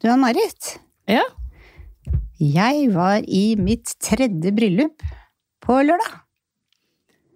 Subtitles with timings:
[0.00, 0.78] Du Ann-Marit,
[1.08, 1.22] Ja.
[2.40, 5.02] jeg var i mitt tredje bryllup
[5.64, 6.20] på lørdag.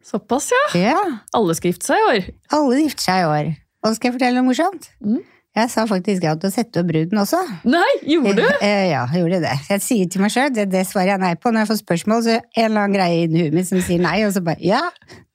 [0.04, 0.65] Såpass, ja.
[0.92, 1.03] Ja,
[1.35, 2.27] Alle skal gifte seg i år.
[2.53, 3.55] alle gifter seg i år.
[3.85, 4.89] Og skal jeg fortelle noe morsomt?
[5.05, 5.21] Mm.
[5.55, 7.39] Jeg sa faktisk ja til å sette opp bruden også.
[7.65, 8.46] Nei, gjorde du?
[8.61, 9.53] Eh, Ja, jeg gjorde det.
[9.71, 11.53] Jeg sier til meg sjøl, det, det svarer jeg nei på.
[11.53, 13.81] Når jeg får spørsmål, så er det en eller annen greie inni huet mitt som
[13.81, 14.81] sier nei, og så bare ja,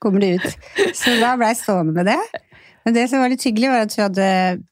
[0.01, 0.57] kommer det ut.
[0.97, 2.17] Så da ble jeg stående med det.
[2.85, 4.27] Men det som var litt hyggelig, var at hun hadde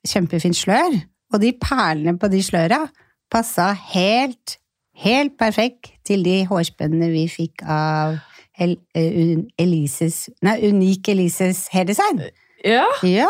[0.09, 0.97] kjempefint slør,
[1.33, 2.85] og de perlene på de sløra
[3.31, 4.57] passa helt,
[5.03, 8.19] helt perfekt til de hårspennene vi fikk av
[8.57, 12.23] El, eh, Elises, nei, Unik Elises hairdesign.
[12.65, 13.27] Ja, Ja,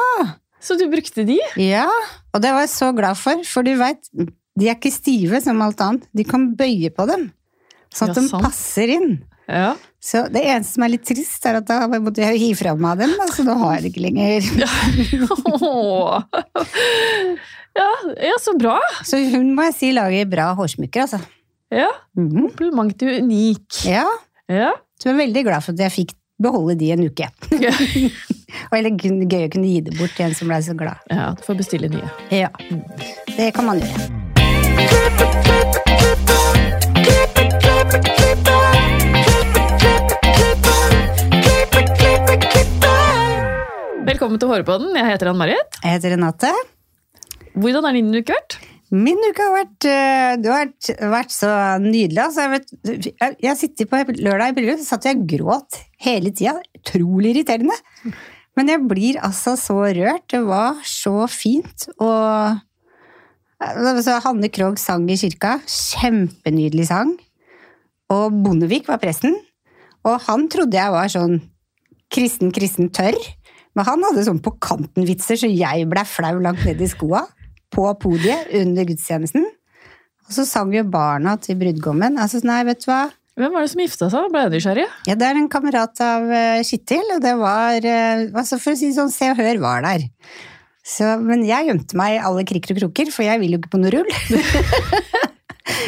[0.64, 1.38] Så du brukte de?
[1.60, 1.88] ja,
[2.34, 4.08] og det var jeg så glad for, for du veit,
[4.58, 6.08] de er ikke stive som alt annet.
[6.16, 7.28] De kan bøye på dem,
[7.94, 9.12] sånn at Ja, de passer inn.
[9.48, 9.76] Ja.
[10.04, 12.98] Så det eneste som er litt trist, er at da måtte jeg hive fra meg
[13.00, 14.42] dem, så da har jeg det ikke lenger.
[17.78, 17.92] Ja,
[18.26, 18.80] ja, så bra.
[19.06, 21.20] Så hun må jeg si lager bra hårsmykker, altså.
[21.70, 22.48] Ja, Mhm.
[22.48, 23.70] Kompliment til Unik.
[23.86, 24.08] Ja,
[24.50, 24.72] Ja.
[24.98, 27.28] så jeg er veldig glad for at jeg fikk beholde de en uke.
[28.72, 30.98] Og det er gøy å kunne gi det bort til en som ble så glad.
[31.12, 32.09] ja, du får bestille nye.
[32.31, 32.50] Ja,
[33.38, 34.08] det kan man gjøre.
[44.08, 44.94] Velkommen til Hårepodden.
[44.95, 45.77] Jeg heter Ann-Marit.
[45.83, 46.47] Jeg heter Renate.
[47.59, 48.53] Hvordan har din uke vært?
[48.88, 49.88] Min uke har vært,
[50.39, 51.50] Du har vært, vært så
[51.83, 52.22] nydelig.
[52.23, 55.80] Altså, jeg, vet, jeg, jeg sitter på lørdag i bryllup, så satt jeg og gråt
[56.05, 56.53] hele tida.
[56.80, 57.75] Utrolig irriterende.
[58.55, 60.23] Men jeg blir altså så rørt.
[60.31, 61.89] Det var så fint.
[62.00, 62.63] Og
[64.08, 65.58] så Hanne Krogh sang i kirka.
[65.67, 67.11] Kjempenydelig sang.
[68.16, 69.35] Og Bondevik var presten.
[70.08, 71.41] Og han trodde jeg var sånn
[72.08, 73.19] kristen, kristen tørr.
[73.78, 77.28] Men han hadde sånn på kanten-vitser, så jeg ble flau langt ned i skoa.
[77.73, 79.45] På podiet under gudstjenesten.
[80.28, 82.17] Og så sang jo barna til brudgommen.
[82.19, 83.06] Altså, nei, vet du hva.
[83.38, 84.31] Hvem var det som gifta seg?
[84.34, 84.86] Ble jeg nysgjerrig?
[85.06, 88.79] Ja, det er en kamerat av uh, Kittil, og det var eh, altså For å
[88.79, 90.07] si sånn, Se og Hør var der.
[90.88, 93.75] Så, men jeg gjemte meg i alle krikker og kroker, for jeg vil jo ikke
[93.75, 94.09] på noe rull.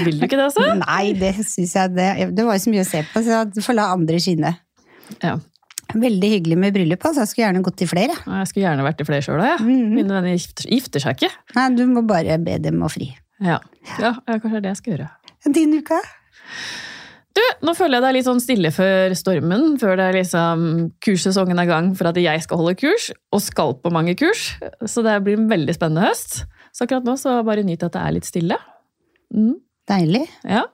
[0.04, 0.66] Vil du ikke det, altså?
[0.76, 3.64] Nei, det syns jeg det Det var jo så mye å se på, så jeg
[3.64, 4.52] får la andre skinne.
[5.24, 5.38] Ja.
[5.90, 7.24] Veldig hyggelig med bryllup, altså.
[7.24, 8.14] Jeg skulle gjerne gått til flere.
[8.14, 9.56] Jeg skulle gjerne vært i flere sjøl, jeg.
[9.58, 9.66] ja.
[9.66, 11.32] Mine venner gifter, gifter seg ikke.
[11.56, 13.10] Nei, du må bare be dem å fri.
[13.42, 13.58] Ja.
[13.98, 15.10] ja, ja, kanskje det er det jeg skal gjøre.
[15.56, 15.98] Din uke?
[17.38, 20.64] Du, nå føler jeg det er litt sånn stille før stormen, før det er liksom
[21.06, 24.50] kurssesongen er i gang for at jeg skal holde kurs, og skal på mange kurs.
[24.90, 26.42] Så det blir en veldig spennende høst.
[26.76, 28.58] Så akkurat nå så bare nyt at det er litt stille.
[29.34, 29.56] Mm,
[29.90, 30.26] Deilig.
[30.46, 30.66] ja.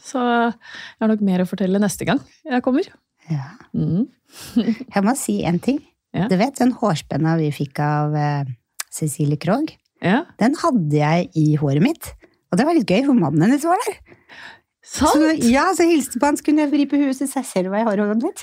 [0.00, 0.54] Så jeg
[1.02, 2.86] har nok mer å fortelle neste gang jeg kommer.
[3.30, 3.46] Ja.
[3.76, 4.08] Mm.
[4.94, 5.80] Jeg må si en ting.
[6.16, 6.26] Ja.
[6.30, 8.48] Du vet den hårspenna vi fikk av eh,
[8.90, 9.76] Cecilie Krogh?
[10.02, 12.08] Ja, Den hadde jeg i håret mitt.
[12.50, 13.98] Og det var litt gøy, for mannen hennes var der.
[14.80, 15.10] Så,
[15.44, 17.84] ja, så hilste på han, så kunne jeg vri på huet så jeg selv har
[17.84, 18.42] i håret mitt.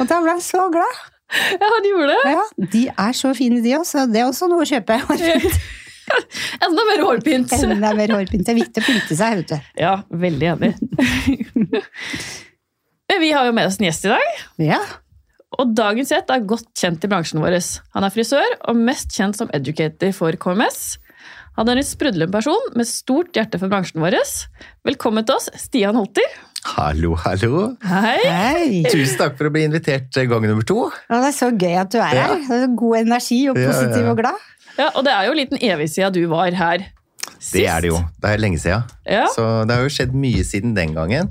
[0.00, 1.02] Og da ble jeg så glad.
[1.32, 2.32] Ja, han gjorde det!
[2.34, 4.02] Ja, de er så fine, de også.
[4.12, 4.98] Det er også noe å kjøpe.
[6.66, 7.54] Enda mer hårpynt!
[7.56, 8.44] Enda mer hårpynt.
[8.44, 9.70] Det er viktig å pynte seg, vet du.
[9.80, 10.74] Ja, veldig enig.
[13.20, 14.42] Vi har jo med oss en gjest i dag.
[14.62, 14.80] Ja.
[15.60, 17.58] Og dagens gjett er godt kjent i bransjen vår.
[17.96, 20.96] Han er frisør og mest kjent som educator for KMS.
[21.58, 24.16] Han er en sprudlende person med stort hjerte for bransjen vår.
[24.88, 26.38] Velkommen til oss, Stian Holter.
[26.72, 27.66] Hallo, hallo.
[27.84, 28.16] Hei!
[28.22, 28.80] Hei.
[28.86, 30.86] Tusen takk for å bli invitert gang nummer to.
[31.10, 32.26] Ja, det er så gøy at du er Ja.
[32.30, 32.34] her.
[32.38, 34.10] Det er så God energi og positiv ja.
[34.14, 34.48] og glad.
[34.78, 36.86] Ja, og det er jo en liten evig siden du var her
[37.42, 37.52] sist.
[37.58, 37.98] Det er det jo.
[38.22, 38.86] Det er lenge siden.
[39.10, 41.28] Ja, Så det har jo skjedd mye siden den gangen.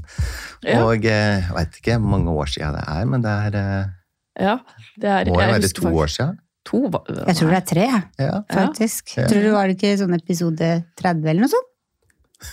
[0.67, 0.83] Ja.
[0.85, 4.45] Og eh, jeg veit ikke hvor mange år siden det er, men det er, eh,
[4.45, 4.55] ja.
[4.99, 6.37] Det er, må jo være to faktisk- år siden.
[6.69, 7.85] To, Jeg tror det er tre,
[8.21, 8.35] Ja.
[8.53, 9.15] faktisk.
[9.17, 9.23] Ja.
[9.31, 10.67] Tror du var det ikke sånn episode
[11.01, 11.67] 30 eller noe sånt?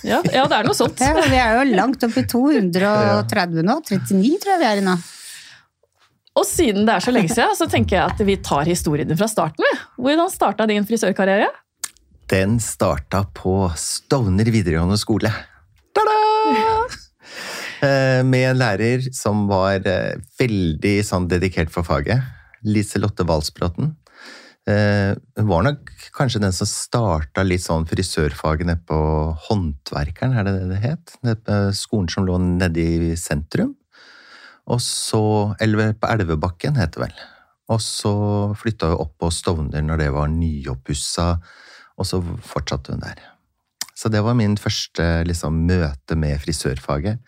[0.04, 1.00] Ja, ja, det er noe sånt.
[1.04, 3.76] Ja, vi er jo langt opp i 230 nå.
[3.84, 4.96] 39 tror jeg vi er i nå.
[6.38, 9.26] Og siden det er så lenge siden, så tenker jeg at vi tar historiene fra
[9.28, 9.64] starten.
[9.98, 11.48] Hvordan starta din frisørkarriere?
[12.28, 15.32] Den starta på Stovner videregående skole.
[15.96, 16.16] Ta-da!
[17.78, 22.24] Eh, Med en lærer som var eh, veldig sånn dedikert for faget.
[22.66, 23.92] Liselotte Walsbråten.
[24.66, 28.98] Eh, Hun var nok kanskje den som starta litt sånn frisørfaget nede på
[29.44, 31.14] Håndverkeren, er det det det het?
[31.78, 33.76] Skolen som lå nede i sentrum.
[34.66, 37.16] Og så Eller på Elvebakken, heter det vel.
[37.70, 38.16] Og så
[38.58, 41.36] flytta hun opp på Stovner når det var nyoppussa,
[41.98, 43.20] og så fortsatte hun der.
[43.98, 47.18] Så det var min første liksom, møte med frisørfaget.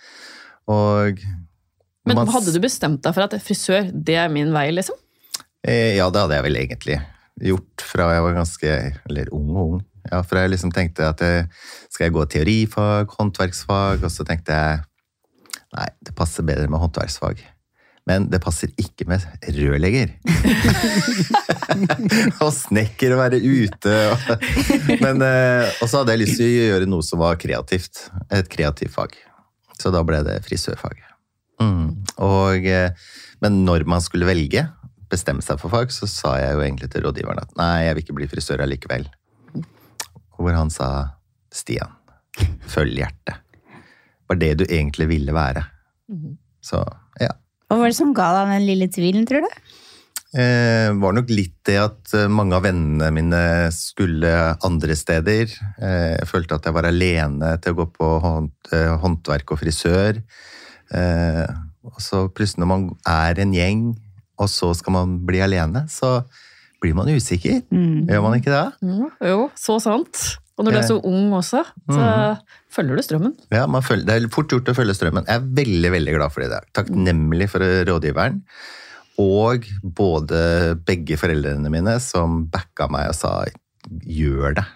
[0.70, 1.18] Og
[2.06, 4.98] Men hadde du bestemt deg for at frisør, det er min vei, liksom?
[5.66, 7.00] Eh, Ja, det hadde jeg vel egentlig
[7.40, 8.74] gjort fra jeg var ganske
[9.08, 9.80] eller ung og ung.
[10.10, 11.48] Ja, for jeg liksom tenkte at jeg,
[11.92, 14.80] skal jeg gå teorifag, håndverksfag, og så tenkte jeg
[15.76, 17.42] nei, det passer bedre med håndverksfag.
[18.08, 19.24] Men det passer ikke med
[19.54, 20.14] rørlegger.
[22.44, 23.94] og snekker og være ute.
[24.14, 24.46] Og,
[25.02, 28.06] men, eh, og så hadde jeg lyst til å gjøre noe som var kreativt.
[28.34, 29.14] Et kreativt fag.
[29.78, 31.04] Så da ble det frisørfag.
[31.60, 32.00] Mm.
[32.24, 33.12] Og, eh,
[33.44, 34.64] men når man skulle velge,
[35.12, 38.04] bestemme seg for fag, så sa jeg jo egentlig til rådgiveren at nei, jeg vil
[38.06, 39.06] ikke bli frisør allikevel.
[40.40, 40.90] Hvor han sa
[41.52, 41.92] Stian,
[42.70, 43.44] følg hjertet.
[44.30, 45.64] Var det du egentlig ville være.
[46.64, 47.00] Så ja.
[47.70, 49.76] Hva var det som ga deg den lille tvilen, tror du?
[50.30, 53.42] Eh, var nok litt det at eh, mange av vennene mine
[53.74, 54.32] skulle
[54.66, 55.54] andre steder.
[55.78, 59.62] Eh, jeg følte at jeg var alene til å gå på hånd, eh, håndverk og
[59.62, 60.18] frisør.
[60.90, 61.46] Eh,
[61.86, 63.84] og så plutselig når man er en gjeng,
[64.42, 66.24] og så skal man bli alene, så
[66.82, 67.62] blir man usikker.
[67.70, 68.66] Gjør man ikke det?
[68.82, 70.26] Mm, jo, så sant.
[70.60, 72.06] Og når du er så ung også, så
[72.76, 73.32] følger du strømmen.
[73.54, 75.24] Ja, man følger, Det er fort gjort å følge strømmen.
[75.24, 76.50] Jeg er veldig veldig glad for det.
[76.50, 76.66] i dag.
[76.76, 78.42] Takknemlig for rådgiveren.
[79.20, 79.64] Og
[79.96, 80.42] både
[80.84, 83.32] begge foreldrene mine som backa meg og sa
[84.04, 84.68] 'gjør det'.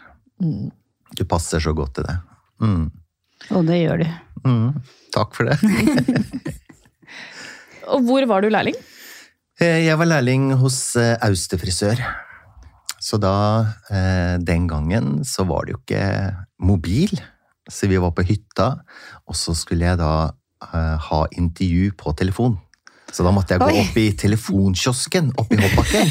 [1.17, 2.17] Du passer så godt til det.
[2.65, 2.91] Mm.
[3.53, 4.09] Og det gjør du.
[4.49, 4.83] Mm.
[5.13, 5.59] Takk for det.
[7.93, 8.75] Og hvor var du lærling?
[9.61, 12.01] Eh, Jeg var lærling hos eh, Auster frisør.
[13.05, 16.05] Så da, eh, den gangen, så var det jo ikke
[16.65, 17.13] mobil.
[17.69, 18.71] Så vi var på hytta,
[19.29, 20.31] og så skulle jeg da
[20.65, 22.57] eh, ha intervju på telefon.
[23.13, 23.83] Så da måtte jeg gå Oi.
[23.85, 26.11] opp i telefonkiosken oppe i hoppbakken.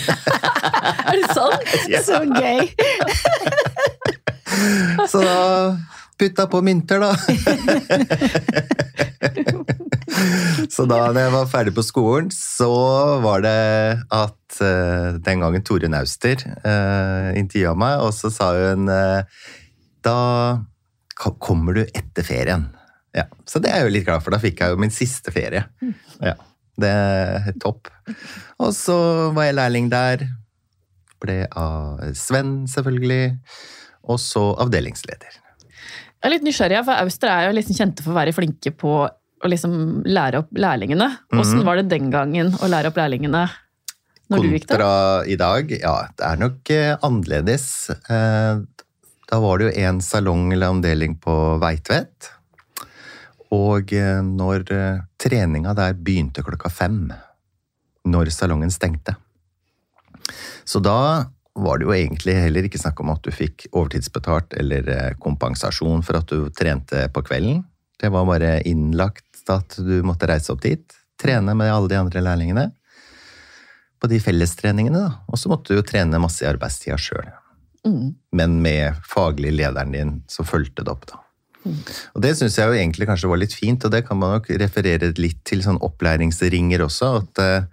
[1.10, 1.74] Er det sant?
[2.07, 2.69] Så gøy!
[5.12, 5.38] Så da
[6.19, 7.12] putta på mynter, da.
[10.74, 12.69] Så da jeg var ferdig på skolen, så
[13.24, 13.54] var det
[14.13, 19.25] at uh, den gangen Tore Nauster uh, intervjua meg, og så sa hun uh,
[20.06, 20.18] Da
[21.44, 22.68] kommer du etter ferien.
[23.13, 24.33] Ja, Så det er jeg jo litt glad for.
[24.33, 25.68] Da fikk jeg jo min siste ferie.
[26.24, 26.33] Ja,
[26.81, 27.92] Det er topp.
[28.57, 28.95] Og så
[29.36, 30.25] var jeg lærling der.
[31.21, 33.38] Ble av Sven, selvfølgelig.
[34.09, 35.43] Og så avdelingsleder.
[36.24, 38.92] Jeg er litt nysgjerrig, for Auster er jo liksom kjente for å være flinke på
[39.44, 39.74] å liksom
[40.08, 41.10] lære opp lærlingene.
[41.36, 43.42] Åssen var det den gangen å lære opp lærlingene
[44.31, 44.80] når du gikk der?
[44.80, 47.66] Kontra i dag, ja, det er nok eh, annerledes.
[48.08, 48.62] Eh,
[49.34, 52.31] da var det jo én salong eller avdeling på Veitvet.
[53.52, 54.64] Og eh, når
[55.19, 57.10] treninga der begynte klokka fem,
[58.08, 59.14] når salongen stengte
[60.68, 64.90] Så da var det jo egentlig heller ikke snakk om at du fikk overtidsbetalt eller
[64.90, 67.62] eh, kompensasjon for at du trente på kvelden.
[68.02, 72.24] Det var bare innlagt at du måtte reise opp dit, trene med alle de andre
[72.26, 72.70] lærlingene
[74.02, 75.04] på de fellestreningene.
[75.30, 77.30] Og så måtte du jo trene masse i arbeidstida sjøl.
[77.88, 78.16] Mm.
[78.36, 81.24] Men med faglig lederen din som fulgte det opp, da.
[81.64, 84.50] Og det syns jeg jo egentlig kanskje var litt fint, og det kan man nok
[84.60, 87.12] referere litt til sånn opplæringsringer også.
[87.22, 87.68] At eh,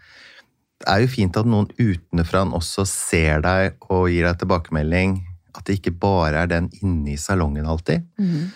[0.89, 5.19] er jo fint at noen utenfra også ser deg og gir deg tilbakemelding.
[5.57, 8.07] At det ikke bare er den inne i salongen alltid.
[8.21, 8.51] Mm.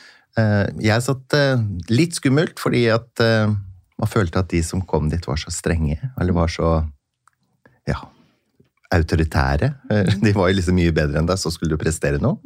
[0.82, 1.62] Jeg satt eh,
[1.94, 3.52] litt skummelt, fordi at eh,
[4.00, 5.98] man følte at de som kom dit, var så strenge.
[6.18, 6.70] Eller var så
[7.86, 8.00] ja,
[8.94, 9.70] autoritære.
[10.24, 12.40] De var jo liksom mye bedre enn deg, så skulle du prestere noe.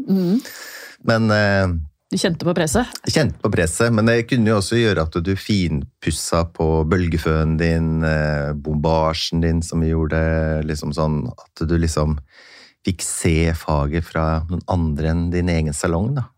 [1.09, 1.73] Men eh,
[2.09, 2.89] Du kjente på presset?
[3.05, 7.59] jeg kjente på presset, men det kunne jo også gjøre at du finpussa på bølgeføen
[7.61, 10.17] din, eh, bombasjen din, som gjorde
[10.65, 12.17] liksom sånn at du liksom
[12.87, 16.31] fikk se faget fra noen andre enn din egen salong, da.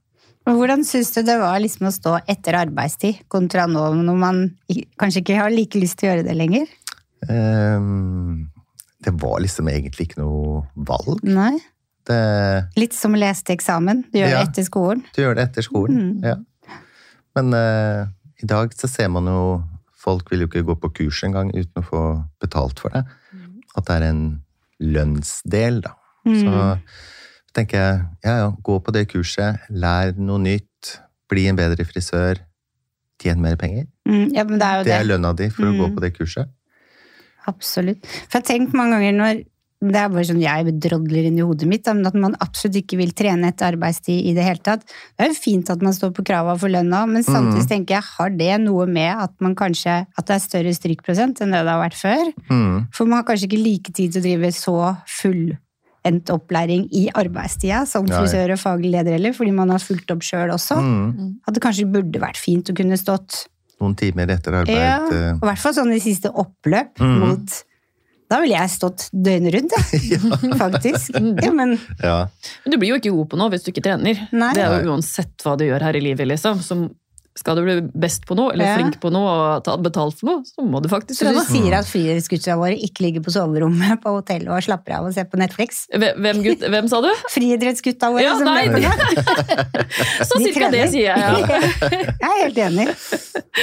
[0.49, 4.41] Men Hvordan syns du det var liksom å stå etter arbeidstid, kontra nå når man
[4.99, 6.71] kanskje ikke har like lyst til å gjøre det lenger?
[7.29, 8.49] Um,
[9.05, 11.21] det var liksom egentlig ikke noe valg.
[11.23, 11.61] Nei?
[12.11, 14.05] Det, Litt som å lese til eksamen.
[14.11, 14.41] Du gjør Ja.
[14.43, 15.05] det etter skolen.
[15.15, 16.25] du gjør det etter skolen, Mm.
[16.27, 16.37] ja.
[17.37, 18.07] Men uh,
[18.43, 19.63] i dag så ser man jo
[20.01, 22.03] Folk vil jo ikke gå på kurs engang uten å få
[22.41, 23.03] betalt for det.
[23.77, 24.23] At det er en
[24.81, 25.91] lønnsdel, da.
[26.25, 26.81] Så
[27.53, 30.95] tenker jeg, ja ja, gå på det kurset, lær noe nytt,
[31.29, 32.41] bli en bedre frisør,
[33.21, 33.85] tjen mer penger.
[34.09, 35.01] Mm, ja, men det er jo Det det.
[35.03, 35.95] er lønna di for å gå Mm.
[35.95, 36.49] på det kurset.
[37.47, 38.05] Absolutt.
[38.07, 39.45] For jeg har tenkt mange ganger når
[39.81, 42.99] det er bare sånn jeg drodler inn i hodet mitt, men at man absolutt ikke
[43.01, 44.83] vil trene etter arbeidstid i det hele tatt.
[45.17, 48.05] Det er jo fint at man står på krava for lønna, men samtidig tenker jeg,
[48.19, 51.73] har det noe med at man kanskje, at det er større strykprosent enn det det
[51.73, 52.29] har vært før?
[52.51, 52.77] Mm.
[52.93, 54.77] For man har kanskje ikke like tid til å drive så
[55.09, 60.21] fullendt opplæring i arbeidstida som frisør og faglig leder heller, fordi man har fulgt opp
[60.27, 60.77] sjøl også.
[60.77, 61.41] Mm.
[61.49, 63.47] At det kanskje burde vært fint å kunne stått
[63.81, 64.77] Noen timer etter arbeid.
[64.77, 67.19] ja, eh, og i hvert fall sånn i siste oppløp Mhm.
[67.25, 67.63] mot
[68.31, 69.75] Da ville jeg stått døgnet rundt.
[70.63, 71.17] Faktisk.
[71.19, 72.29] Ja, men Ja.
[72.65, 74.21] Men du blir jo ikke god på noe hvis du ikke trener.
[74.31, 74.53] Nei.
[74.55, 76.63] Det er jo uansett hva du gjør her i livet, liksom.
[76.63, 76.79] Så
[77.39, 78.77] skal du bli best på noe, eller Ja.
[78.77, 81.73] flink på noe, og ta betalt for noe, så må du faktisk Så du sier
[81.79, 85.39] at friidrettsgutta våre ikke ligger på soverommet på hotellet og slapper av og ser på
[85.39, 85.87] Netflix?
[85.95, 87.09] Hvem, gutt, hvem sa du?
[87.37, 91.37] Friidrettsgutta våre Ja, som nei, det- Så De cirka det sier jeg, ja.
[92.21, 92.89] Jeg er helt enig.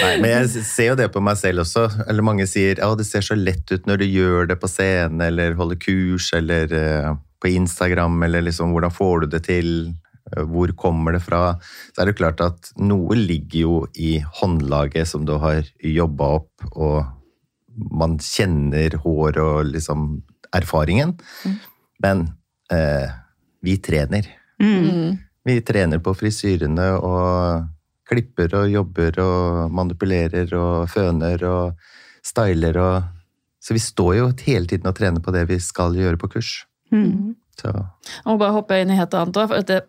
[0.02, 1.86] Nei, men jeg ser jo det på meg selv også.
[2.08, 5.22] Eller mange sier ja, det ser så lett ut når du gjør det på scenen,
[5.28, 9.72] eller holder kurs, eller eh, på Instagram, eller liksom hvordan får du det til?
[10.36, 11.58] Eh, Hvor kommer det fra?
[11.94, 16.68] Så er det klart at noe ligger jo i håndlaget som du har jobba opp,
[16.74, 17.06] og
[17.94, 20.10] man kjenner hår og liksom
[20.56, 21.16] erfaringen.
[22.04, 22.28] Men
[22.74, 23.10] eh,
[23.62, 24.28] vi trener.
[24.62, 25.18] Mm.
[25.48, 27.68] Vi trener på frisyrene og
[28.08, 31.88] klipper og jobber og manipulerer og føner og
[32.26, 33.14] styler og
[33.68, 36.62] Så vi står jo hele tiden og trener på det vi skal gjøre på kurs.
[36.94, 37.36] Mm.
[37.58, 39.80] Så Jeg må bare hoppe inn i helt annet også, for det,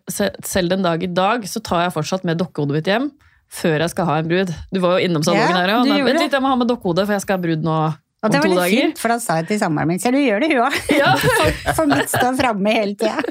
[0.49, 3.11] Selv den dag i dag så tar jeg fortsatt med dokkehodet mitt hjem
[3.49, 4.49] før jeg skal ha en brud.
[4.69, 5.87] Du var jo innom salongen Ja, her òg.
[6.05, 7.77] Vent litt, jeg må ha med dokkehode, for jeg skal ha brud nå
[8.21, 8.81] Og det var litt dager.
[8.89, 10.75] fint, for da sa jeg til samboeren min Ser du gjør det, hun òg.
[10.93, 11.15] Ja.
[11.77, 13.17] For mitt står framme hele tida.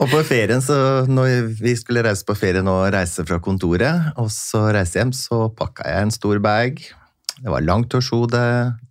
[0.00, 4.30] Og på ferien, så når vi skulle reise på ferie nå, reise fra kontoret, og
[4.32, 6.80] så reise hjem, så pakka jeg en stor bag.
[7.42, 8.42] Det var langtårshode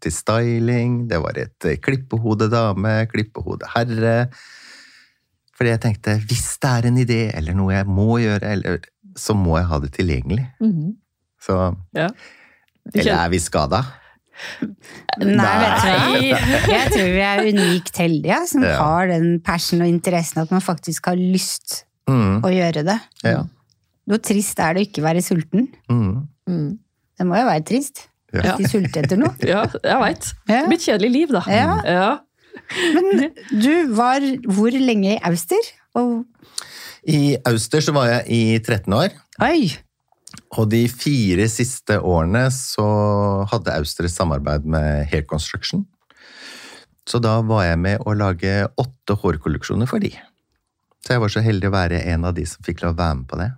[0.03, 4.15] til styling, det var et eh, klippehode dame, klippehode herre.
[5.55, 8.79] Fordi jeg tenkte, hvis det er en idé, eller noe jeg må gjøre, eller,
[9.19, 10.45] så må jeg ha det tilgjengelig.
[10.59, 10.95] Mhm.
[11.41, 11.55] Så,
[11.95, 12.09] Ja.
[12.93, 13.83] eller er vi skada?
[15.21, 15.95] Nei, vet du hva?
[16.09, 16.29] Nei.
[16.71, 18.75] Jeg tror vi er unikt heldige som Ja.
[18.81, 22.99] har den passion og interessen at man faktisk har lyst Mm, å gjøre det.
[23.23, 23.43] ja.
[24.07, 25.67] Noe trist er det å ikke være sulten?
[25.89, 26.79] Mm, Mm.
[27.17, 28.07] Det må jo være trist.
[28.31, 28.55] Ja.
[28.55, 29.33] Ikke sulte etter noe.
[29.43, 30.27] Ja, jeg veit.
[30.49, 30.63] Ja.
[30.71, 31.43] Litt kjedelig liv, da.
[31.51, 31.71] Ja.
[31.85, 32.11] Ja.
[32.95, 35.71] Men du var hvor lenge i Auster?
[35.99, 36.21] Og,
[37.07, 39.15] I Auster så var jeg i 13 år.
[39.43, 39.71] oi!
[40.55, 42.85] Og de fire siste årene så
[43.51, 45.85] hadde Auster et samarbeid med Hair Construction.
[47.07, 50.11] Så da var jeg med å lage åtte hårkolleksjoner for de.
[51.01, 53.19] Så jeg var så heldig å være en av de som fikk lov å være
[53.21, 53.49] med på det.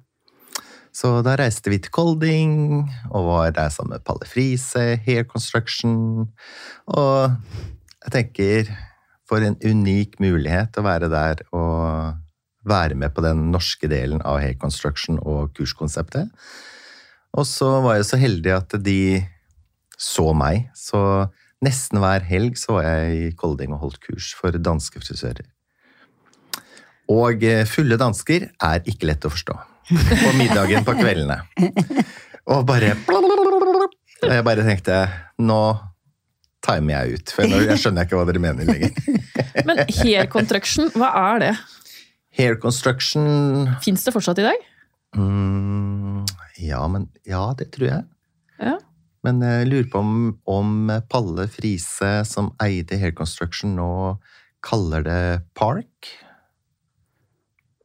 [0.93, 6.27] Så da reiste vi til Kolding, og var der sammen med Palle Friise, Hair Construction.
[6.85, 7.33] Og
[8.05, 8.69] jeg tenker,
[9.29, 12.19] for en unik mulighet å være der og
[12.69, 16.29] være med på den norske delen av Hair Construction og kurskonseptet.
[17.33, 19.23] Og så var jeg så heldig at de
[19.97, 21.31] så meg, så
[21.63, 25.47] nesten hver helg så var jeg i Kolding og holdt kurs for danske frisører.
[27.09, 29.57] Og eh, fulle dansker er ikke lett å forstå.
[30.23, 31.39] På middagen på kveldene.
[32.51, 32.93] Og bare
[34.23, 34.99] Og jeg bare tenkte
[35.43, 35.59] nå
[36.63, 38.93] timer jeg ut, for nå jeg skjønner ikke hva dere mener lenger.
[39.67, 41.51] Men hair construction, hva er det?
[42.39, 44.63] Hair construction Fins det fortsatt i dag?
[45.19, 46.23] mm,
[46.63, 48.05] Ja, men Ja, det tror jeg.
[48.63, 48.77] Ja.
[49.23, 50.15] Men jeg lurer på om,
[50.49, 50.71] om
[51.11, 53.89] Palle Frise som eide Hair Construction, nå
[54.63, 55.19] kaller det
[55.55, 56.09] Park.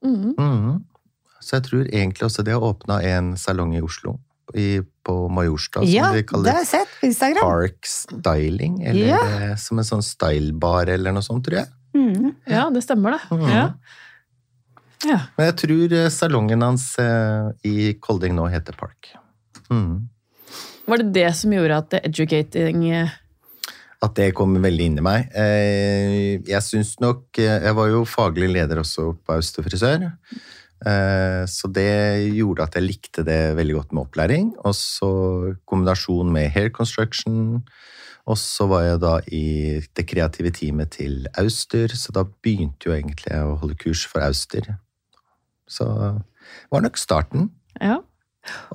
[0.05, 0.35] Mm.
[0.39, 0.85] Mhm.
[1.49, 4.19] Så jeg tror egentlig også de har åpna en salong i Oslo,
[4.53, 4.67] i,
[5.05, 7.47] på Majorstad, som Ja, de det har kaller jeg sett på Instagram.
[7.47, 8.75] Park Styling.
[8.85, 9.55] Eller Ja.
[9.57, 11.69] som en sånn stylebar eller noe sånt, tror jeg.
[11.97, 12.35] Mm.
[12.47, 13.23] Ja, det stemmer, det.
[13.33, 13.47] Mm.
[13.49, 13.65] Ja.
[15.09, 15.19] ja.
[15.39, 19.09] Men jeg tror eh, salongen hans eh, i Kolding nå heter Park.
[19.73, 20.09] Mm.
[20.89, 23.11] Var det det som gjorde at det educating eh,
[24.01, 25.27] At det kom veldig inn i meg.
[25.37, 30.07] Eh, Jeg syns nok Jeg var jo faglig leder også på Auster frisør.
[30.87, 34.51] Eh, Så det gjorde at jeg likte det veldig godt med opplæring.
[34.65, 35.11] Og så
[35.67, 37.63] kombinasjon med hair construction.
[38.29, 42.93] Og så var jeg da i det kreative teamet til Auster, så da begynte jo
[42.93, 44.75] egentlig jeg å holde kurs for Auster.
[45.69, 47.49] Så det var nok starten.
[47.81, 48.03] Ja.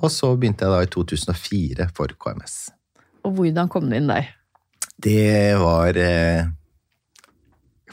[0.02, 2.56] Og så begynte jeg da i 2004 for KMS.
[3.24, 4.34] Og hvordan kom det inn der?
[5.04, 6.50] Det var eh,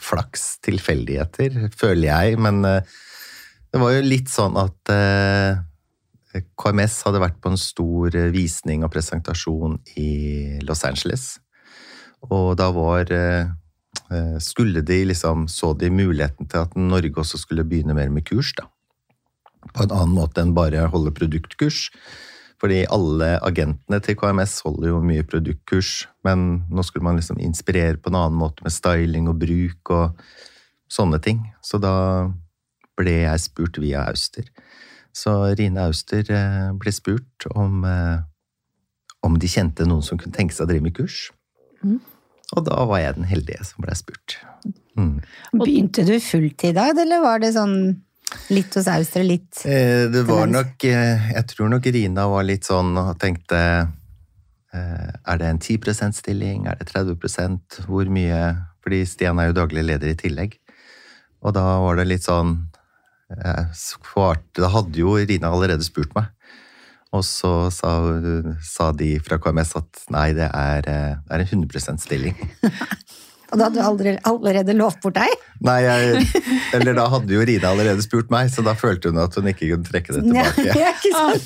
[0.02, 2.42] flaks, tilfeldigheter, føler jeg.
[2.42, 3.00] Men eh,
[3.72, 5.60] det var jo litt sånn at eh,
[6.60, 11.38] KMS hadde vært på en stor eh, visning og presentasjon i Los Angeles.
[12.28, 13.48] Og da var eh,
[14.12, 18.28] eh, Skulle de liksom Så de muligheten til at Norge også skulle begynne mer med
[18.28, 18.68] kurs, da.
[19.74, 21.90] På en annen måte enn bare holde produktkurs.
[22.62, 27.98] Fordi alle agentene til KMS holder jo mye produktkurs, men nå skulle man liksom inspirere
[27.98, 30.20] på en annen måte med styling og bruk og
[30.92, 31.42] sånne ting.
[31.66, 32.30] Så da
[33.02, 34.48] ble jeg spurt via Auster.
[35.16, 38.22] Så Rine Auster eh, ble spurt om, eh,
[39.28, 41.26] om de kjente noen som kunne tenke seg å drive med kurs.
[42.52, 44.38] Og da var jeg den heldige som ble spurt.
[45.00, 45.20] Mm.
[45.56, 47.76] Begynte du fulltid da, eller var det sånn
[48.52, 52.94] litt hos Austre, litt Eh, det var nok Jeg tror nok Rina var litt sånn
[53.00, 56.68] og tenkte eh, Er det en 10 %-stilling?
[56.72, 58.42] Er det 30% Hvor mye?
[58.84, 60.56] Fordi Stian er jo daglig leder i tillegg.
[61.46, 62.56] Og da var det litt sånn
[63.78, 66.32] svarte, Da hadde jo Rina allerede spurt meg.
[67.12, 67.92] Og så sa,
[68.64, 72.38] sa de fra KMS at nei, det er, eh, det er en 100% stilling.
[73.52, 75.32] Og da hadde du allerede, allerede lovt bort deg?
[75.68, 76.22] Nei, jeg,
[76.78, 79.74] eller da hadde jo Rina allerede spurt meg, så da følte hun at hun ikke
[79.74, 80.72] kunne trekke det tilbake.
[80.80, 81.44] Ja, ikke sant?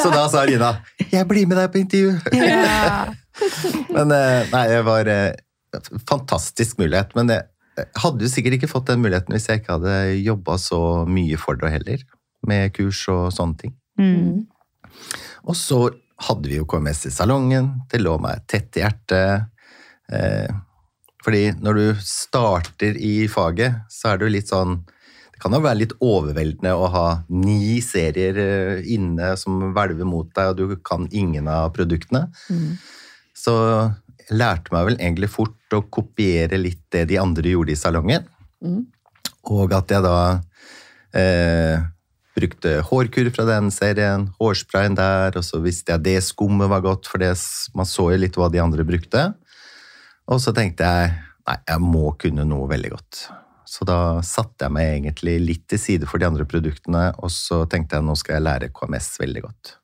[0.00, 0.70] Så da sa Rina
[1.10, 2.16] 'jeg blir med deg på intervju'.
[2.32, 3.12] Ja.
[3.92, 7.12] Men eh, nei, det var en fantastisk mulighet.
[7.16, 7.44] Men jeg
[7.76, 11.60] hadde jo sikkert ikke fått den muligheten hvis jeg ikke hadde jobba så mye for
[11.60, 12.04] det heller.
[12.46, 13.74] Med kurs og sånne ting.
[14.00, 14.46] Mm.
[15.46, 15.80] Og så
[16.28, 17.72] hadde vi jo KMS i salongen.
[17.90, 19.50] Det lå meg tett i hjertet.
[20.12, 20.48] Eh,
[21.26, 24.78] fordi når du starter i faget, så er det jo litt sånn
[25.36, 30.30] Det kan jo være litt overveldende å ha ni serier eh, inne som hvelver mot
[30.32, 32.30] deg, og du kan ingen av produktene.
[33.36, 37.78] Så jeg lærte meg vel egentlig fort å kopiere litt det de andre gjorde i
[37.78, 38.26] salongen.
[38.64, 38.82] Mm.
[39.52, 40.18] Og at jeg da
[41.14, 41.84] eh,
[42.36, 47.08] brukte hårkur fra den serien, hårsprayen der, og så visste jeg det skummet var godt,
[47.08, 47.32] for det,
[47.76, 49.30] man så jo litt hva de andre brukte.
[50.26, 51.14] Og så tenkte jeg
[51.46, 53.26] nei, jeg må kunne noe veldig godt.
[53.66, 57.64] Så da satte jeg meg egentlig litt til side for de andre produktene, og så
[57.70, 59.74] tenkte jeg nå skal jeg lære KMS veldig godt.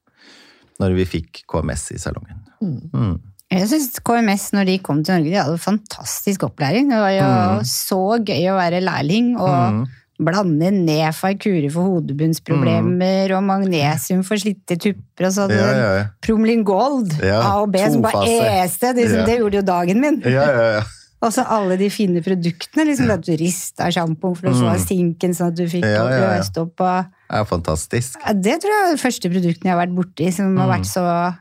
[0.82, 2.42] Når vi fikk KMS i salongen.
[2.62, 3.16] Mm.
[3.52, 6.88] Jeg syns KMS, når de kom til Norge, de hadde fantastisk opplæring.
[6.88, 7.66] Det var jo Mm.
[7.68, 9.82] så gøy å være lærling og Mm.
[10.22, 15.50] blande Nefarkure for hodebunnsproblemer og magnesium for slitte tupper, og sånn.
[15.50, 16.04] Ja, ja, ja.
[16.22, 18.24] Promlin Gold, A og B, som bare
[18.64, 18.94] este.
[18.94, 19.24] Det, Ja.
[19.26, 20.20] det gjorde jo dagen min.
[20.24, 20.82] Ja, ja, ja.
[21.22, 22.82] Og så alle de fine produktene.
[22.84, 25.94] liksom At du rista sjampoen for å få av sinken, sånn at du fikk Mm.
[25.94, 26.62] Ja, ja, ja.
[26.62, 26.80] opp.
[26.80, 28.14] Og, Det er fantastisk.
[28.42, 31.36] Det tror jeg er det første produktene jeg har vært borti, som har vært så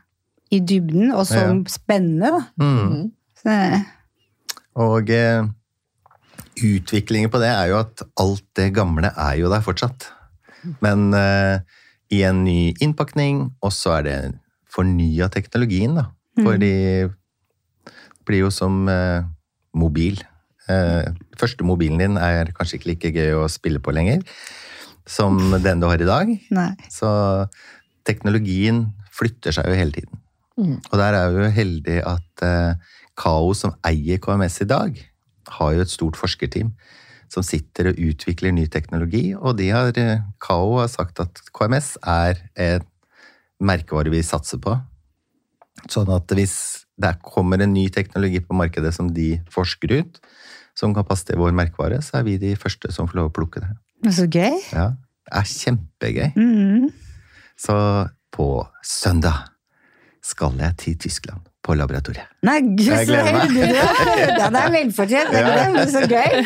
[0.52, 1.64] i dybden og så Mm.
[1.64, 1.72] Ja.
[1.72, 2.30] spennende.
[2.30, 2.42] Da.
[2.60, 3.12] Mm.
[3.42, 3.84] Så,
[4.76, 5.44] Og eh,
[6.62, 10.10] utviklingen på det er jo at alt det gamle er jo der fortsatt.
[10.80, 11.60] Men eh,
[12.12, 14.18] i en ny innpakning, og så er det
[14.72, 16.06] fornya teknologien, da.
[16.40, 16.60] For mm.
[16.60, 16.72] de
[18.28, 19.24] blir jo som eh,
[19.74, 20.20] mobil.
[20.70, 21.10] Eh,
[21.40, 24.22] første mobilen din er kanskje ikke like gøy å spille på lenger
[25.08, 26.30] som den du har i dag.
[26.54, 26.70] nei.
[26.92, 27.10] Så
[28.06, 30.21] teknologien flytter seg jo hele tiden.
[30.58, 32.74] Og der er vi jo heldige at eh,
[33.16, 34.98] Kao, som eier KMS i dag,
[35.58, 36.72] har jo et stort forskerteam
[37.32, 41.96] som sitter og utvikler ny teknologi, og de har, eh, Kao har sagt at KMS
[42.04, 42.84] er en
[43.60, 44.76] merkevare vi satser på.
[45.88, 50.20] Sånn at hvis det kommer en ny teknologi på markedet som de forsker ut,
[50.76, 53.36] som kan passe til vår merkevare, så er vi de første som får lov å
[53.40, 53.72] plukke det.
[54.04, 54.58] Men så gøy.
[54.72, 54.92] Ja,
[55.28, 56.28] det er kjempegøy.
[56.36, 56.92] Mm.
[57.60, 57.74] Så
[58.32, 59.51] på søndag
[60.22, 62.30] skal jeg til Tyskland, på laboratoriet.
[62.46, 64.22] Nei, gud, så heldig du er!
[64.38, 66.44] Ja, det er velfortjent, det er det, men så gøy!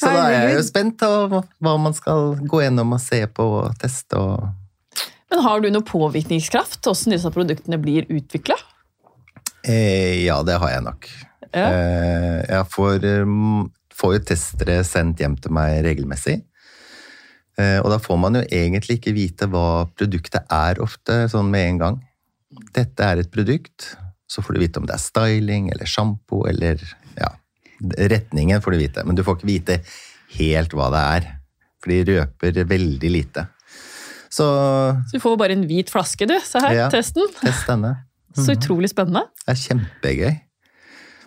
[0.00, 3.46] Så da er jeg jo spent på hva man skal gå gjennom og se på
[3.60, 4.18] og teste.
[4.18, 5.02] Og...
[5.30, 8.56] Men har du noe påvirkningskraft til hvordan disse produktene blir utvikla?
[9.66, 11.10] Eh, ja, det har jeg nok.
[11.50, 11.66] Ja.
[11.66, 16.38] Eh, jeg får, um, får jo testere sendt hjem til meg regelmessig.
[17.60, 21.66] Eh, og da får man jo egentlig ikke vite hva produktet er ofte, sånn med
[21.66, 21.98] en gang.
[22.74, 23.92] Dette er et produkt,
[24.30, 26.82] så får du vite om det er styling eller sjampo eller
[27.18, 27.30] ja,
[28.10, 29.04] retningen får du vite.
[29.06, 29.78] Men du får ikke vite
[30.36, 31.28] helt hva det er,
[31.82, 33.46] for de røper veldig lite.
[34.30, 34.46] Så
[35.10, 36.36] Så du får bare en hvit flaske, du.
[36.44, 36.90] Se her, Ja.
[36.90, 37.26] testen.
[37.40, 37.96] test denne.
[38.36, 39.24] Så utrolig spennende.
[39.46, 40.36] Det er kjempegøy.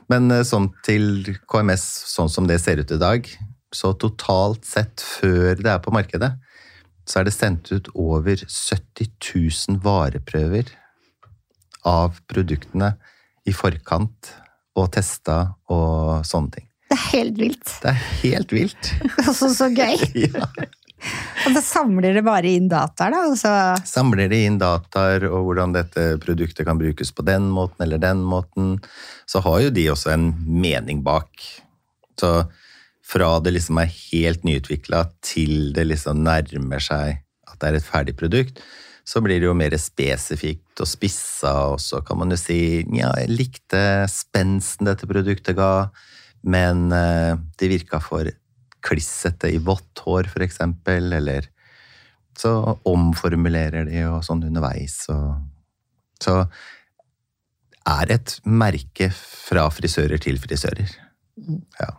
[0.10, 1.84] Men eh, sånn til KMS,
[2.14, 3.28] sånn som det ser ut i dag,
[3.74, 6.32] så totalt sett før det er på markedet,
[7.08, 10.72] så er det sendt ut over 70 000 vareprøver
[11.88, 12.93] av produktene
[13.48, 14.32] i forkant
[14.80, 16.69] og testa og sånne ting.
[16.93, 17.74] Det er helt vilt.
[17.82, 18.89] Det er helt vilt.
[19.28, 19.98] Og så gøy!
[20.24, 20.48] Ja.
[21.43, 23.24] Og da samler det bare inn dataer, da.
[23.28, 23.50] Og så
[23.84, 28.22] Samler det inn dataer og hvordan dette produktet kan brukes på den måten eller den
[28.24, 28.78] måten,
[29.28, 31.43] så har jo de også en mening bak.
[32.15, 32.32] Så
[33.04, 37.19] fra det liksom er helt nyutvikla til det liksom nærmer seg
[37.52, 38.63] at det er et ferdig produkt,
[39.04, 42.60] så blir det jo mer spesifikt og spissa, og så kan man jo si
[42.96, 45.89] ja, jeg likte spensten dette produktet ga,
[46.48, 48.30] men eh, det virka for
[48.84, 51.48] klissete i vått hår, for eksempel, eller
[52.38, 52.54] så
[52.89, 55.04] omformulerer de og sånn underveis.
[55.13, 55.36] Og,
[56.24, 56.39] så
[57.84, 60.92] er et merke fra frisører til frisører.
[61.80, 61.89] Ja.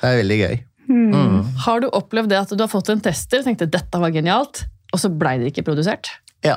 [0.00, 0.60] Det er veldig gøy.
[0.90, 1.40] Mm.
[1.66, 4.64] Har du opplevd det at du har fått en tester og tenkte dette var genialt,
[4.92, 6.04] og så blei det ikke produsert?
[6.46, 6.56] Ja.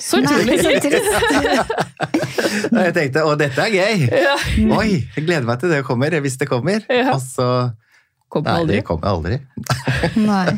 [0.00, 0.56] Så utrolig
[2.88, 3.96] jeg tenkte å, dette er gøy!
[4.10, 4.36] Ja.
[4.78, 6.78] Oi, jeg gleder meg til det kommer, hvis det kommer.
[6.88, 7.12] Ja.
[7.16, 7.48] Og så
[8.34, 8.74] Kom Nei, aldri.
[8.80, 9.36] det kommer aldri.
[10.18, 10.50] Nei.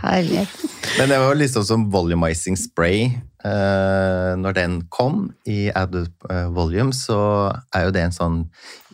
[0.00, 0.48] Herlighet.
[0.96, 3.10] Men det var liksom som volumizing spray.
[3.44, 7.18] eh, når den kom i added eh, volume, så
[7.76, 8.38] er jo det en sånn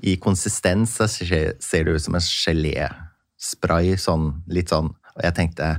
[0.03, 4.91] I konsistens så ser ser det ut som en geléspray, sånn litt sånn.
[5.15, 5.77] Og jeg tenkte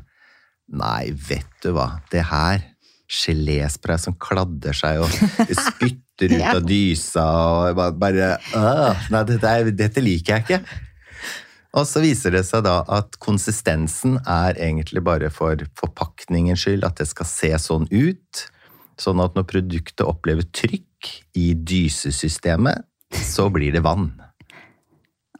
[0.68, 2.66] nei, vet du hva, det her
[3.08, 5.14] Geléspray som kladder seg og
[5.56, 8.34] spytter ut av dysa og bare,
[9.14, 10.84] Nei, dette, dette liker jeg ikke.
[11.78, 17.00] Og så viser det seg da at konsistensen er egentlig bare for forpakningens skyld, at
[17.00, 18.46] det skal se sånn ut.
[18.98, 24.10] Sånn at når produktet opplever trykk i dysesystemet, så blir det vann.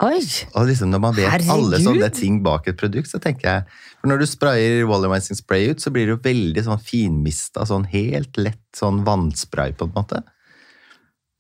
[0.06, 0.22] Oi!
[0.54, 1.54] Og liksom når man vet Herregud.
[1.56, 3.64] alle sånne ting bak et produkt, så tenker jeg
[3.98, 7.88] For når du sprayer volumizing spray ut, så blir det jo veldig sånn finmista, sånn
[7.90, 10.22] helt lett sånn vannspray, på en måte.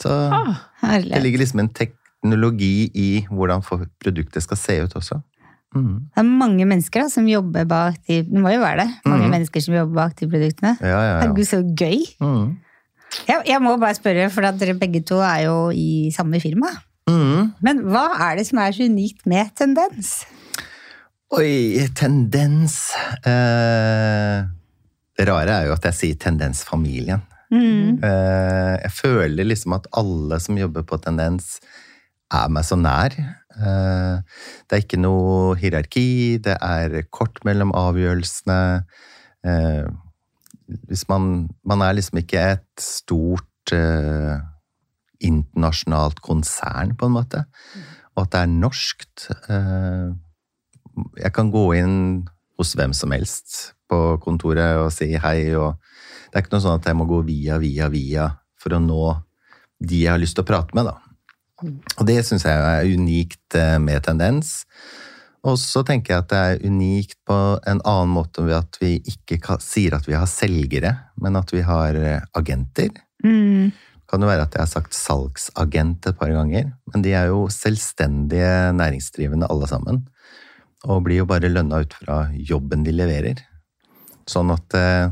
[0.01, 5.21] Så Ah, det ligger liksom en teknologi i hvordan produktet skal se ut også.
[5.75, 6.09] Mm.
[6.15, 8.91] Det er mange mennesker da, som jobber bak de Det må jo være det.
[9.05, 9.33] Mange mm.
[9.35, 10.77] mennesker som jobber bak de produktene.
[10.81, 11.17] Ja, ja, ja.
[11.21, 12.05] Herregud, så gøy!
[12.23, 12.55] Mm.
[13.27, 16.71] Jeg, jeg må bare spørre, for dere begge to er jo i samme firma.
[17.07, 17.53] Mhm.
[17.63, 20.25] Men hva er det som er så unikt med tendens?
[21.35, 22.93] Oi, tendens
[23.27, 24.45] eh,
[25.17, 27.23] Det rare er jo at jeg sier tendensfamilien.
[27.51, 27.99] Mm.
[28.03, 31.57] Eh, jeg føler liksom at alle som jobber på tendens,
[32.33, 33.15] er meg så nær.
[33.57, 34.15] Eh,
[34.67, 38.59] det er ikke noe hierarki, det er kort mellom avgjørelsene.
[39.47, 39.87] Eh,
[40.91, 44.37] hvis man, man er liksom ikke et stort eh,
[45.23, 47.45] internasjonalt konsern, på en måte.
[48.15, 49.27] Og at det er norskt.
[49.49, 50.09] Eh,
[51.21, 51.97] jeg kan gå inn
[52.57, 55.77] hos hvem som helst på kontoret og si hei, og
[56.27, 59.03] det er ikke noe sånn at jeg må gå via, via, via for å nå
[59.77, 60.97] de jeg har lyst til å prate med, da.
[61.97, 64.65] Og det syns jeg er unikt eh, med tendens.
[65.47, 67.37] Og så tenker jeg at det er unikt på
[67.69, 71.63] en annen måte ved at vi ikke sier at vi har selgere, men at vi
[71.65, 72.91] har eh, agenter.
[73.25, 73.71] Mm.
[74.07, 77.47] Kan jo være at jeg har sagt salgsagent et par ganger, men de er jo
[77.51, 80.05] selvstendige næringsdrivende alle sammen.
[80.87, 83.41] Og blir jo bare lønna ut fra jobben de leverer.
[84.27, 85.09] Sånn at eh,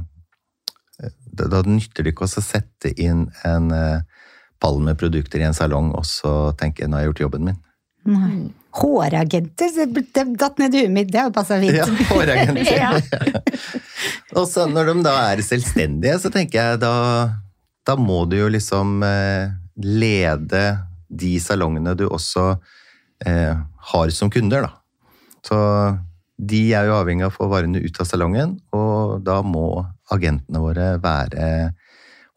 [1.36, 4.04] da nytter det ikke å sette inn en eh,
[4.64, 7.64] pall med produkter i en salong og så tenke 'nå har jeg gjort jobben min'.
[8.06, 8.52] Nei.
[8.76, 11.12] Håragenter, det, datt ned i huet mitt.
[11.12, 11.78] Det har passa fint.
[11.80, 12.68] Ja, håragenter.
[12.76, 12.92] Ja.
[14.36, 16.92] og så når de da er selvstendige, så tenker jeg da,
[17.86, 20.66] da må du jo liksom eh, lede
[21.10, 22.56] de salongene du også
[23.26, 23.54] eh,
[23.92, 24.74] har som kunder, da.
[25.46, 25.58] Så
[26.36, 30.62] de er jo avhengig av å få varene ut av salongen, og da må agentene
[30.62, 31.50] våre være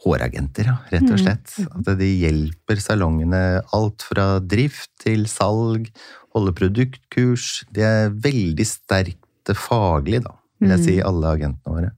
[0.05, 1.55] håragenter, rett og slett.
[1.67, 5.89] At de hjelper salongene alt fra drift til salg,
[6.37, 7.65] holde produktkurs.
[7.75, 11.95] De er veldig sterkt faglig, da, vil jeg si, alle agentene våre.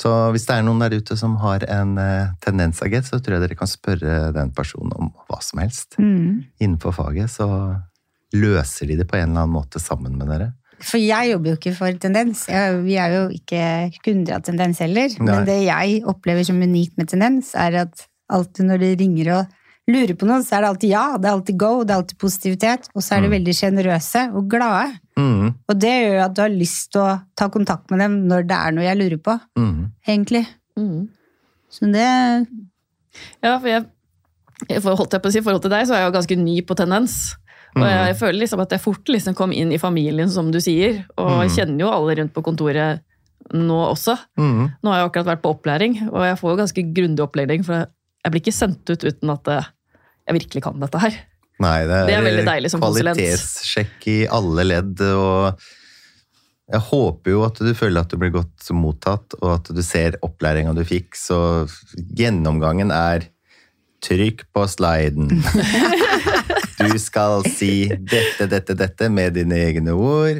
[0.00, 3.44] Så hvis det er noen der ute som har en eh, tendensagent, så tror jeg
[3.44, 5.98] dere kan spørre den personen om hva som helst.
[6.00, 6.46] Mm.
[6.62, 7.48] Innenfor faget så
[8.32, 10.52] løser de det på en eller annen måte sammen med dere.
[10.80, 12.46] For jeg jobber jo ikke for Tendens.
[12.86, 13.62] Vi er jo ikke
[14.00, 15.12] kunder av Tendens heller.
[15.20, 15.26] Nei.
[15.28, 19.58] Men det jeg opplever som unikt med Tendens, er at alltid når de ringer og
[19.92, 22.18] lurer på noe, så er det alltid ja, det er alltid go, det er alltid
[22.22, 22.88] positivitet.
[22.94, 24.98] Og så er de veldig sjenerøse og glade.
[25.18, 28.16] Mm, Og det gjør jo at du har lyst til å ta kontakt med dem
[28.30, 30.46] når det er noe jeg lurer på, mm, egentlig.
[30.78, 31.08] Mm.
[31.70, 32.06] Så det
[33.42, 33.84] Ja, for jeg,
[34.68, 36.36] jeg holdt jeg på å si, i forhold til deg, så er jeg jo ganske
[36.40, 37.14] ny på tendens.
[37.76, 40.58] Og jeg, jeg føler liksom at jeg fort liksom kom inn i familien, som du
[40.62, 41.04] sier.
[41.16, 41.50] Og Mm.
[41.54, 43.00] kjenner jo alle rundt på kontoret
[43.54, 44.16] nå også.
[44.38, 44.64] mm.
[44.82, 47.64] Nå har jeg akkurat vært på opplæring, og jeg får jo ganske grundig opplæring.
[47.64, 47.86] For
[48.24, 49.48] jeg blir ikke sendt ut uten at
[50.30, 51.18] jeg virkelig kan dette her.
[51.60, 53.18] Nei, det er, Det er veldig deilig som konsulent.
[53.20, 55.02] kvalitetssjekk i alle ledd.
[55.10, 55.60] og
[56.70, 60.16] jeg håper jo at du føler at du blir godt mottatt, og at du ser
[60.22, 61.18] opplæringa du fikk.
[61.18, 61.66] Så
[62.16, 63.26] gjennomgangen er
[64.06, 65.32] trykk på sliden.
[66.80, 70.38] Du skal si dette, dette, dette med dine egne ord.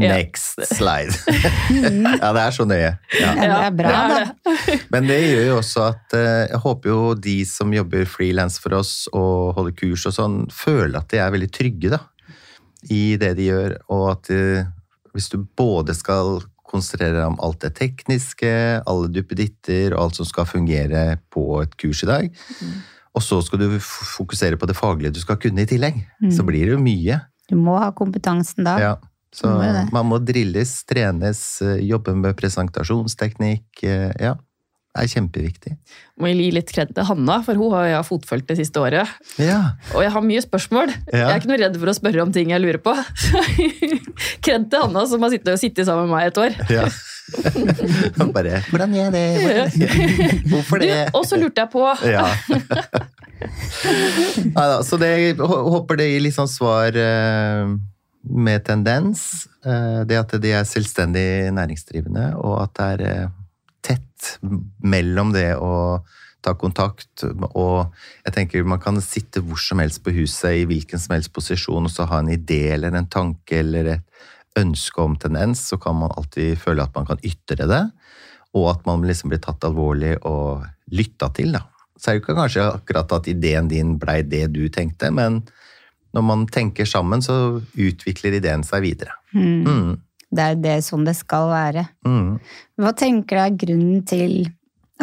[0.00, 1.14] Next slide.
[2.22, 2.92] ja, det er så nøye.
[3.18, 3.32] Ja.
[3.38, 4.76] Det er bra, da.
[4.92, 8.78] Men det gjør jo også at eh, jeg håper jo de som jobber frilans for
[8.78, 12.00] oss og holder kurs og sånn, føler at de er veldig trygge da,
[12.92, 14.64] i det de gjør, og at de,
[15.14, 16.40] hvis du både skal
[16.72, 18.52] konsentrere deg om alt det tekniske,
[18.88, 22.30] alle duppeditter og alt som skal fungere på et kurs i dag.
[23.12, 26.00] Og så skal du fokusere på det faglige du skal kunne i tillegg.
[26.32, 27.20] Så blir det jo mye.
[27.50, 28.78] Du må ha kompetansen da.
[28.80, 28.94] Ja.
[29.32, 33.64] Så Må man må drilles, trenes, eh, jobbe med presentasjonsteknikk.
[33.82, 34.34] eh, Ja,
[34.94, 35.70] det er kjempeviktig.
[36.20, 39.08] Må jeg gi litt kred til Hanna, for hun har jeg fotfølt det siste året.
[39.40, 40.92] Ja, Og jeg har mye spørsmål.
[41.12, 41.30] Ja.
[41.30, 42.92] Jeg er ikke noe redd for å spørre om ting jeg lurer på.
[44.44, 46.52] Kred til Hanna som har sittet, sittet sammen med meg et år.
[46.68, 46.84] ja.
[48.34, 49.22] Bare Hvordan er det?
[50.50, 50.90] Hvorfor det?
[51.14, 52.26] og så lurte jeg på Ja.
[54.52, 57.72] Neida, så det, håper det gir litt sånn svar eh,
[58.22, 59.46] med tendens.
[59.66, 63.30] Eh, det at de er selvstendig næringsdrivende, og at det er eh,
[63.82, 64.36] tett
[64.82, 66.02] mellom det å
[66.42, 67.22] ta kontakt
[67.54, 67.92] og
[68.24, 71.86] jeg tenker Man kan sitte hvor som helst på huset i hvilken som helst posisjon
[71.86, 74.08] og så ha en idé eller en tanke eller et
[74.58, 77.82] ønske om tendens, så kan man alltid føle at man kan ytre det.
[78.52, 81.54] Og at man liksom blir tatt alvorlig og lytta til.
[81.56, 81.62] da.
[81.96, 85.40] Så er det ikke kanskje akkurat at ideen din blei det du tenkte, men
[86.14, 89.14] når man tenker sammen, så utvikler ideen seg videre.
[89.34, 89.64] Mm.
[89.66, 89.92] Mm,
[90.32, 91.86] Det er det sånn det skal være.
[92.06, 92.38] mm.
[92.80, 94.48] Hva tenker du er grunnen til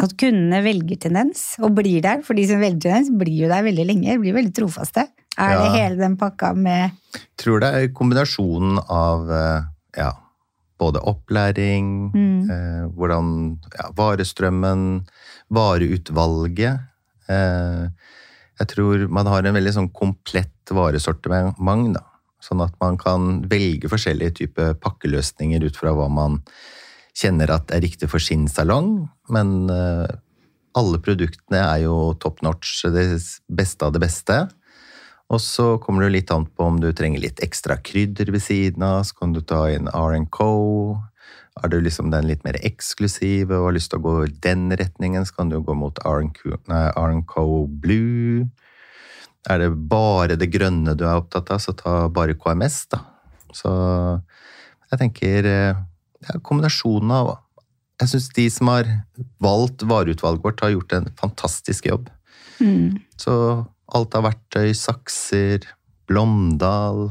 [0.00, 2.22] at kundene velger tendens, og blir der?
[2.22, 5.08] For de som velger tendens, blir jo der veldig lenge, blir veldig trofaste.
[5.38, 6.90] Er det hele den pakka med
[7.38, 9.62] tror det er kombinasjonen av eh,
[9.96, 10.10] ja,
[10.78, 12.50] både opplæring, Mm.
[12.50, 15.06] eh, hvordan ja, varestrømmen,
[15.50, 16.80] vareutvalget.
[17.28, 17.88] Eh,
[18.60, 22.04] jeg tror man har en veldig sånn komplett varesortiment, da.
[22.40, 26.38] Sånn at man kan velge forskjellige typer pakkeløsninger ut fra hva man
[27.16, 29.10] kjenner at er riktig for sin salong.
[29.32, 30.08] Men eh,
[30.78, 33.04] alle produktene er jo top notch, det
[33.52, 34.38] beste av det beste.
[35.30, 38.82] Og så kommer det litt an på om du trenger litt ekstra krydder ved siden
[38.86, 39.04] av.
[39.06, 40.50] Så kan du ta inn R&Co.
[41.58, 44.70] Er du liksom den litt mer eksklusive og har lyst til å gå i den
[44.78, 48.46] retningen, så kan du gå mot Arnco Blue.
[49.50, 53.00] Er det bare det grønne du er opptatt av, så ta bare KMS, da.
[53.56, 53.70] Så
[54.92, 55.70] jeg tenker ja,
[56.34, 57.38] er kombinasjonen av
[58.00, 58.86] Jeg syns de som har
[59.44, 62.06] valgt vareutvalget vårt, har gjort en fantastisk jobb.
[62.60, 65.66] mm, Så alt av verktøy, sakser,
[66.08, 67.10] Blomdal,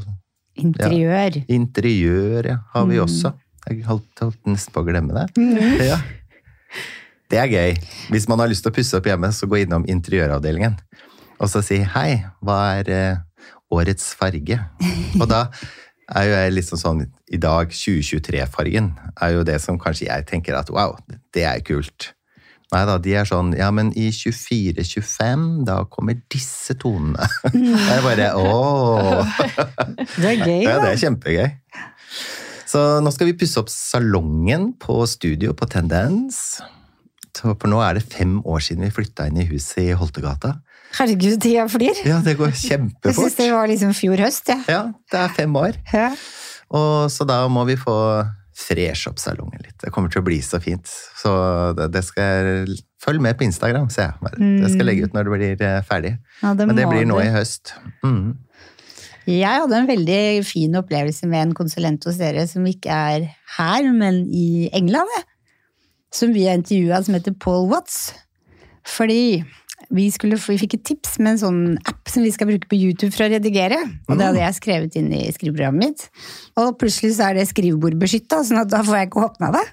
[0.58, 1.44] interiør?
[1.48, 3.04] interiør ja, har vi Mm.
[3.06, 3.32] også.
[3.68, 5.26] Jeg holdt, holdt nesten på å glemme det.
[5.90, 6.00] Ja.
[7.30, 7.76] Det er gøy.
[8.10, 10.74] Hvis man har lyst til å pusse opp hjemme, så gå innom interiøravdelingen.
[11.38, 14.58] Og så si hei, hva er eh, årets farge?
[15.14, 15.44] Og da
[16.10, 20.58] er jo jeg liksom sånn I dag, 2023-fargen, er jo det som kanskje jeg tenker
[20.58, 20.96] at wow,
[21.34, 22.10] det er kult.
[22.70, 27.26] Nei da, de er sånn Ja, men i 24-25, da kommer disse tonene.
[27.54, 29.24] Det er bare ååå.
[30.18, 31.48] Det er gøy, Ja, det er kjempegøy.
[32.70, 36.60] Så nå skal vi pusse opp salongen på studio på Tendens.
[37.34, 40.56] Så For nå er det fem år siden vi flytta inn i huset i Holtegata.
[40.98, 42.02] Herregud, tida flyr.
[42.06, 43.10] Ja, det går kjempefort.
[43.12, 44.64] Jeg syns det var liksom fjor høst, jeg.
[44.70, 45.78] Ja, det er fem år.
[45.94, 46.10] Ja.
[46.74, 47.96] Og så da må vi få
[48.60, 49.78] freshe opp salongen litt.
[49.80, 50.90] Det kommer til å bli så fint.
[51.18, 51.32] Så
[51.78, 54.34] det, det skal Følg med på Instagram, ser jeg.
[54.60, 56.10] Det skal jeg legge ut når det blir eh, ferdig.
[56.42, 57.72] Ja, det Men det blir nå i høst.
[58.04, 58.34] Mm.
[59.30, 63.90] Jeg hadde en veldig fin opplevelse med en konsulent hos dere som ikke er her,
[63.94, 65.08] men i England.
[65.16, 65.26] jeg.
[66.12, 68.12] Som vi har intervjua, som heter Paul Watts.
[68.90, 69.44] Fordi
[69.94, 72.78] vi, skulle, vi fikk et tips med en sånn app som vi skal bruke på
[72.78, 73.78] YouTube for å redigere.
[74.08, 76.06] Og det hadde jeg skrevet inn i skriveprogrammet mitt.
[76.58, 79.66] Og plutselig så er det skrivebordbeskytta, sånn at da får jeg ikke åpna det.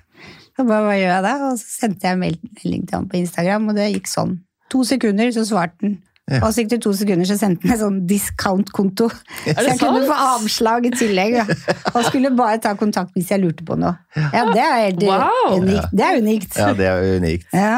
[0.58, 1.34] Så bare, hva gjør jeg da?
[1.50, 4.38] Og så sendte jeg meld- melding til ham på Instagram, og det gikk sånn.
[4.74, 5.98] To sekunder, så svarte han.
[6.28, 6.42] Ja.
[6.44, 9.06] Og så gikk det to sekunder, så sendte han en sånn discount-konto.
[9.46, 11.38] Så jeg kunne få avslag i tillegg.
[11.40, 11.46] Ja.
[11.94, 13.94] Og skulle bare ta kontakt hvis jeg lurte på noe.
[14.16, 15.54] Ja, det er helt Wow!
[15.62, 15.94] unikt.
[15.96, 16.58] Det er unikt.
[16.60, 17.48] Ja, det er unikt.
[17.56, 17.78] Ja.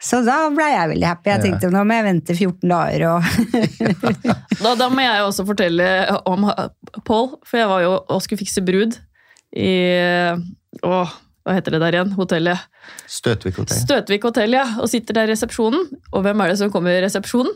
[0.00, 1.28] Så da ble jeg veldig happy.
[1.32, 3.24] Jeg tenkte nå må jeg vente 14 dager og
[4.64, 5.88] Da, da må jeg også fortelle
[6.28, 6.46] om
[7.04, 8.96] Paul, for jeg var jo og skulle fikse brud
[9.56, 9.72] i
[10.86, 11.12] Åh,
[11.46, 12.12] hva heter det der igjen?
[12.18, 12.68] Hotellet.
[13.08, 13.80] Støtvik hotell.
[13.80, 14.66] Støtvik hotell, ja.
[14.82, 15.86] Og sitter der i resepsjonen.
[16.12, 17.54] Og hvem er det som kommer i resepsjonen?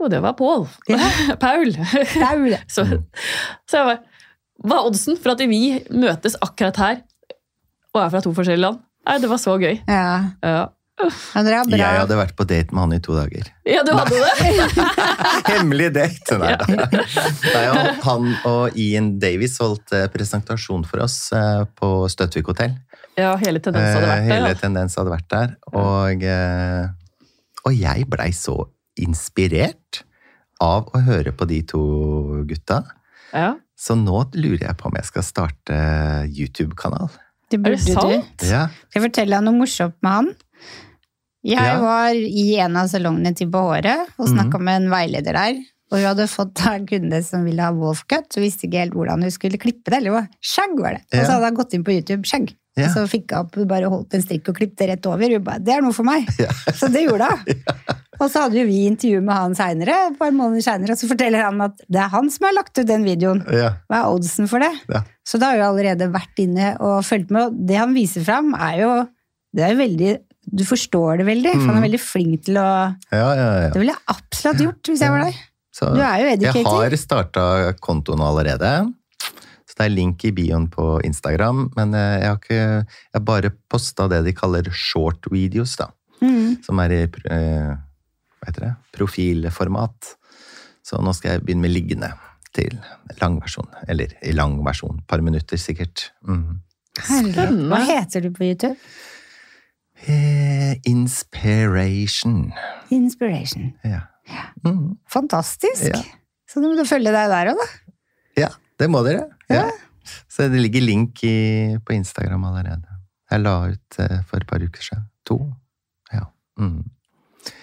[0.00, 0.66] Jo, det var Paul.
[1.44, 1.72] Paul.
[2.16, 2.56] Paul.
[2.74, 2.86] så,
[3.68, 4.00] så jeg bare
[4.60, 6.98] Hva er oddsen for at vi møtes akkurat her
[7.94, 8.82] og er fra to forskjellige land?
[9.08, 9.78] Nei, det var så gøy.
[9.88, 10.10] Ja.
[10.44, 10.66] Ja,
[11.08, 11.78] ja har bra.
[11.80, 13.48] Jeg hadde vært på date med han i to dager.
[13.68, 14.86] ja du hadde det?
[15.50, 16.38] Hemmelig date!
[16.40, 16.66] Nei da.
[17.54, 17.64] Nei,
[18.04, 22.76] han og Ian Davies holdt eh, presentasjon for oss eh, på Støtvik hotell.
[23.18, 24.46] Ja, hele tendensen hadde Eh, vært Hele der.
[24.46, 25.56] Hele Tendens hadde vært der.
[25.74, 26.84] Og, eh,
[27.66, 28.54] og jeg blei så
[29.00, 30.02] inspirert
[30.60, 31.80] av å høre på de to
[32.48, 32.82] gutta.
[33.32, 33.54] Ja.
[33.80, 35.76] Så nå lurer jeg på om jeg skal starte
[36.28, 37.08] YouTube-kanal.
[37.50, 38.34] Det Er burde det sant?
[38.42, 38.46] du.
[38.46, 38.66] Ja.
[38.90, 40.28] Skal jeg fortelle deg noe morsomt med han?
[41.46, 41.80] Jeg Ja.
[41.80, 44.64] var i en av salongene til Behåre og snakka mm.
[44.64, 45.60] med en veileder der.
[45.90, 49.24] Og hun hadde fått en kunde som ville ha wolfcut, så visste ikke helt hvordan
[49.26, 49.98] hun skulle klippe det.
[49.98, 50.26] Eller hva?
[50.38, 51.02] Skjegg var det.
[51.18, 52.52] Og så hadde hun gått inn på YouTube, skjegg.
[52.78, 52.86] Ja.
[52.86, 55.32] Og så fikk hun opp, bare holdt en strikk og klippet rett over.
[55.34, 56.28] Hun bare, det er noe for meg.
[56.38, 56.52] Ja.
[56.76, 57.64] Så det gjorde hun.
[58.20, 61.40] Og så hadde vi intervju med han seinere, et par måneder seinere, og så forteller
[61.40, 63.38] han at det er han som har lagt ut den videoen.
[63.48, 63.70] Ja.
[63.88, 64.68] Hva er oddsen for det?
[64.92, 65.00] Ja.
[65.24, 68.52] Så da har hun allerede vært inne og fulgt med, og det han viser fram,
[68.52, 68.90] er jo
[69.56, 70.12] det er veldig
[70.50, 72.68] Du forstår det veldig, for han er veldig flink til å
[73.12, 73.68] Ja, ja, ja.
[73.70, 75.42] Det ville jeg absolutt gjort hvis jeg var der.
[75.80, 77.44] Så Du er jo jeg har starta
[77.80, 78.72] kontoen allerede.
[79.70, 83.26] Så det er link i bioen på Instagram, men eh, jeg har ikke Jeg har
[83.28, 85.92] bare posta det de kaller short videos, da.
[86.20, 86.58] Mm.
[86.66, 87.76] Som er i eh,
[88.40, 88.72] hva heter det?
[88.96, 90.16] profilformat.
[90.84, 92.10] Så nå skal jeg begynne med liggende
[92.56, 92.74] til
[93.20, 93.68] langversjon.
[93.88, 94.98] Eller i lang versjon.
[94.98, 96.08] Et par minutter, sikkert.
[96.26, 96.60] Mm.
[97.70, 98.76] Hva heter du på YouTube?
[100.08, 102.52] Eh, inspiration.
[102.88, 103.72] Inspiration.
[103.84, 104.00] Ja.
[104.64, 104.96] Mm.
[105.10, 105.84] Fantastisk.
[105.90, 106.00] Ja.
[106.50, 107.66] Så du må følge deg der òg, da.
[108.38, 109.28] ja, det må dere.
[109.50, 109.68] Ja.
[110.30, 112.96] Så det ligger link i, på Instagram allerede.
[113.30, 115.04] Jeg la ut eh, for et par uker siden.
[115.28, 115.38] To.
[116.12, 116.24] Ja.
[116.58, 116.82] Mm.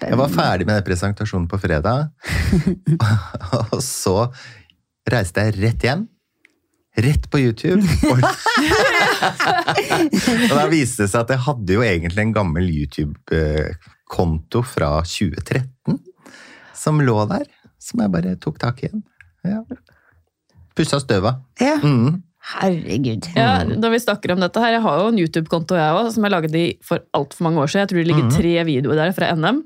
[0.01, 2.07] Jeg var ferdig med den presentasjonen på fredag,
[3.73, 4.29] og så
[5.11, 6.07] reiste jeg rett hjem.
[6.97, 7.83] Rett på YouTube.
[8.09, 8.21] Og,
[10.49, 15.99] og da viste det seg at jeg hadde jo egentlig en gammel YouTube-konto fra 2013
[16.77, 17.45] som lå der,
[17.81, 19.03] som jeg bare tok tak i igjen.
[19.47, 19.61] Ja.
[20.77, 21.35] Pussa støva.
[21.61, 21.77] Ja.
[21.83, 22.23] Mm.
[22.47, 23.25] Herregud.
[23.35, 26.23] Ja, når vi snakker om dette her, Jeg har jo en YouTube-konto jeg også, som
[26.27, 27.83] jeg laget i for altfor mange år siden.
[27.85, 28.35] Jeg tror det ligger Mhm.
[28.37, 29.63] tre videoer der fra NM.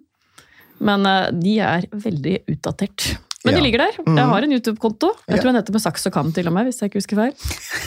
[0.82, 3.12] Men eh, de er veldig utdatert.
[3.44, 3.58] Men Ja.
[3.58, 3.94] de ligger der.
[4.06, 5.08] Jeg har en YouTube-konto.
[5.28, 7.16] Jeg tror den heter med saks og kam til og med, hvis jeg ikke husker
[7.18, 7.34] feil.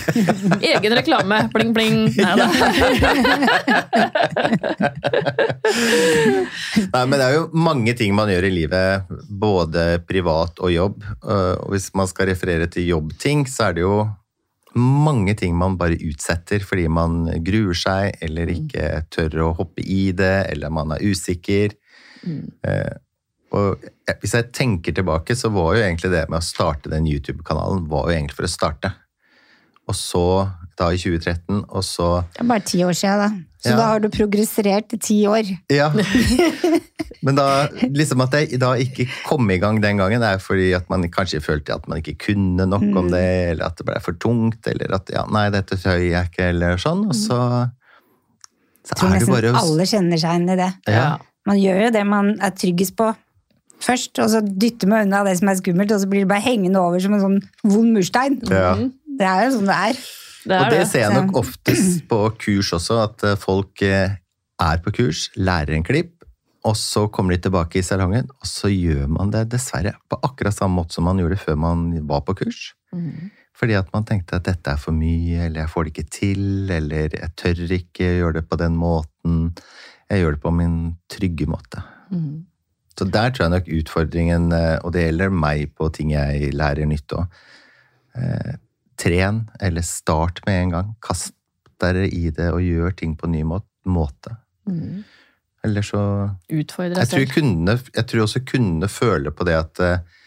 [0.75, 1.39] Egen reklame.
[1.55, 2.11] Bling, bling.
[2.17, 2.47] Nei da.
[5.75, 11.05] Nei, men det er jo mange ting man gjør i livet, både privat og jobb.
[11.23, 13.97] Øh, Og hvis man skal referere til jobbting, så er det jo
[14.75, 20.09] mange ting man bare utsetter fordi man gruer seg, eller ikke tør å hoppe i
[20.13, 21.77] det, eller man er usikker.
[22.27, 22.95] Eh,
[23.55, 23.85] Og
[24.21, 28.09] hvis jeg tenker tilbake, så var jo egentlig det med å starte den YouTube-kanalen var
[28.11, 28.91] jo egentlig for å starte.
[29.85, 30.23] Og så,
[30.81, 33.29] da i 2013, og så Det er bare ti år siden, da.
[33.65, 33.77] Så Ja.
[33.77, 35.45] da har du progressert i ti år.
[35.73, 35.91] Ja.
[37.25, 40.89] Men da, liksom at jeg da ikke kom i gang den gangen, er fordi at
[40.93, 43.23] man kanskje følte at man ikke kunne nok om det,
[43.55, 46.77] eller at det ble for tungt, eller at ja, nei, dette tøyer jeg ikke, eller
[46.81, 47.07] sånn.
[47.09, 47.39] Og så,
[48.85, 50.73] så Jeg tror nesten bare alle kjenner seg igjen i det.
[50.93, 51.07] ja.
[51.45, 53.11] Man gjør jo det man er tryggest på
[53.83, 56.45] først, og så dytter meg unna det som er skummelt, og så blir det bare
[56.45, 58.39] hengende over som en sånn vond murstein.
[58.51, 58.75] Ja.
[59.15, 59.99] Det er jo sånn det er.
[60.45, 60.89] Det Og er det det.
[60.91, 64.17] ser jeg nok oftest på kurs også, at eh, folk eh,
[64.61, 66.11] er på kurs, lærer en klipp,
[66.65, 70.57] og så kommer de tilbake i salongen, og så gjør man det dessverre på akkurat
[70.57, 72.71] samme måte som man gjorde før man var på kurs.
[73.55, 76.71] Fordi at man tenkte at dette er for mye, eller jeg får det ikke til,
[76.73, 79.37] eller jeg tør ikke gjøre det på den måten.
[80.11, 80.79] Jeg gjør det på min
[81.13, 81.85] trygge måte.
[82.11, 82.47] Mhm.
[82.99, 86.87] Så der tror jeg nok utfordringen, eh, og det gjelder meg på ting jeg lærer
[86.91, 87.41] nytt òg.
[88.95, 90.91] Tren, eller start med en gang.
[91.03, 91.35] Kast
[91.83, 94.37] dere i det og gjør ting på en ny måte.
[94.71, 95.03] Mm.
[95.65, 96.03] Eller så
[96.53, 97.33] Utfordre jeg tror, selv.
[97.33, 100.21] kundene, jeg tror også kundene føler på det at eh,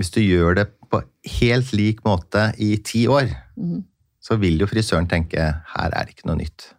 [0.00, 1.02] hvis du gjør det på
[1.38, 3.80] helt lik måte i ti år, mm.
[4.22, 5.38] så vil jo frisøren tenke
[5.74, 6.72] her er det ikke noe nytt.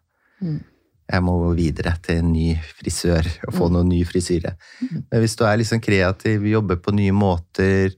[0.43, 0.61] Mhm.
[1.03, 4.55] Jeg må videre til en ny frisør og få noen ny frisyre.
[4.81, 7.91] Men hvis du er liksom kreativ, jobber på nye måter,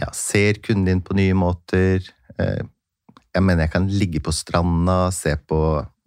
[0.00, 2.02] ja, ser kunden din på nye måter
[2.42, 2.62] eh,
[3.34, 5.58] Jeg mener jeg kan ligge på stranda, se på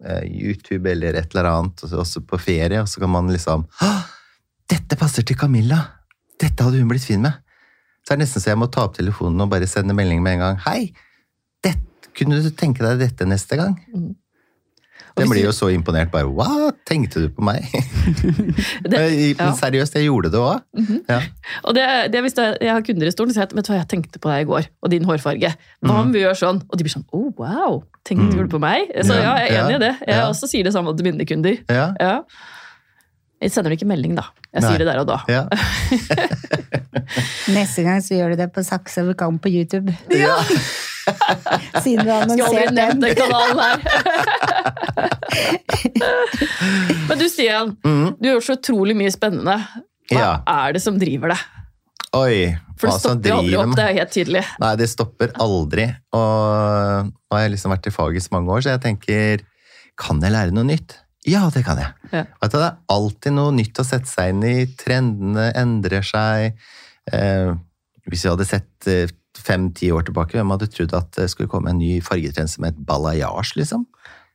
[0.04, 3.90] eh, YouTube eller et eller annet, også på ferie, og så kan man liksom «Å,
[4.68, 5.82] Dette passer til Camilla!
[6.40, 7.40] Dette hadde hun blitt fin med!
[8.04, 10.38] Så er det nesten så jeg må ta opp telefonen og bare sende melding med
[10.38, 10.62] en gang.
[10.64, 10.94] Hei!
[11.64, 11.74] Det,
[12.16, 13.74] kunne du tenke deg dette neste gang?
[15.18, 15.24] Mhm.
[15.26, 16.10] Den blir jo så imponert.
[16.12, 16.70] bare, Hva?
[16.88, 17.66] Tenkte du på meg?
[18.88, 20.62] Det- Men seriøst, jeg gjorde det òg.
[21.08, 21.20] ja.
[21.64, 23.72] Og det, det hvis jeg, jeg har kunder i stolen, så sier jeg vet du
[23.72, 25.50] hva, jeg tenkte på deg i går, og din hårfarge.
[25.84, 26.62] Hva om vi gjør sånn?
[26.70, 28.46] Og de blir sånn oh, wow, tenkte Mm.
[28.48, 28.88] du på meg?
[29.04, 29.94] Så ja, jeg er enig i det.
[30.06, 30.28] Jeg ja.
[30.30, 31.58] også sier det samme til mine kunder.
[31.68, 31.90] Ja.
[32.00, 32.14] Ja.
[33.40, 34.24] Jeg sender ikke melding, da.
[34.52, 34.70] Jeg Nei.
[34.72, 35.18] sier det der og da.
[35.30, 35.44] Ja.
[37.54, 39.94] Neste gang så gjør du det på Saksa Vulkan på YouTube.
[40.10, 40.36] ja.
[41.84, 43.08] Siden du har Skulle aldri annonsert nevnt den.
[43.08, 43.76] den kanalen her.
[47.08, 48.16] Men du Stian, Mm.
[48.20, 49.56] du gjør så utrolig mye spennende.
[50.10, 50.32] Hva Ja.
[50.46, 51.38] er det som driver deg?
[52.16, 54.44] Oi, For det hva som stopper aldri opp, det er helt tydelig.
[54.62, 55.84] Nei, det stopper aldri.
[56.12, 59.40] Og nå har jeg liksom vært i faget i så mange år, så jeg tenker
[59.98, 60.94] Kan jeg lære noe nytt?
[61.26, 61.88] Ja, det kan jeg.
[62.12, 62.24] Ja.
[62.40, 64.66] At det er alltid noe nytt å sette seg inn i.
[64.78, 66.54] Trendene endrer seg.
[67.12, 67.50] Eh,
[68.08, 69.08] hvis vi hadde sett eh,
[69.44, 72.78] fem-ti år tilbake, hvem hadde trodd at det skulle komme en ny fargetrend som het
[72.88, 73.86] balayage, liksom?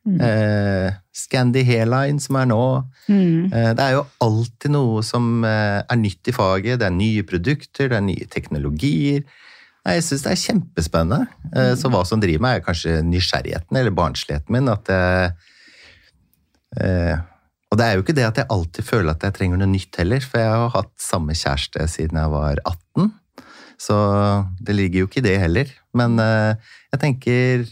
[0.03, 2.59] Eh, Scandi hairline, som er nå.
[3.07, 3.45] Mm.
[3.53, 6.81] Eh, det er jo alltid noe som eh, er nytt i faget.
[6.81, 9.23] Det er nye produkter, det er nye teknologier.
[9.83, 11.27] Nei, Jeg syns det er kjempespennende.
[11.55, 14.67] Eh, Så hva som driver meg, er kanskje nysgjerrigheten eller barnsligheten min.
[14.71, 15.31] At jeg,
[16.83, 17.17] eh,
[17.71, 19.95] og det er jo ikke det at jeg alltid føler at jeg trenger noe nytt
[20.03, 23.13] heller, for jeg har hatt samme kjæreste siden jeg var 18.
[23.81, 23.95] Så
[24.63, 25.71] det ligger jo ikke i det heller.
[25.97, 27.65] Men eh, jeg tenker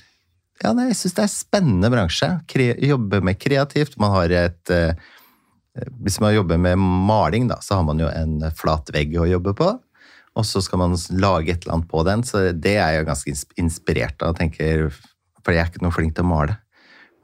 [0.62, 2.30] ja, jeg syns det er en spennende bransje.
[2.50, 3.98] Kre jobbe med kreativt.
[4.02, 4.94] Man har et eh,
[6.04, 9.56] Hvis man jobber med maling, da, så har man jo en flat vegg å jobbe
[9.58, 9.70] på.
[10.36, 13.34] Og så skal man lage et eller annet på den, så det er jeg ganske
[13.60, 14.36] inspirert av.
[14.38, 14.90] tenker,
[15.44, 16.60] For jeg er ikke noe flink til å male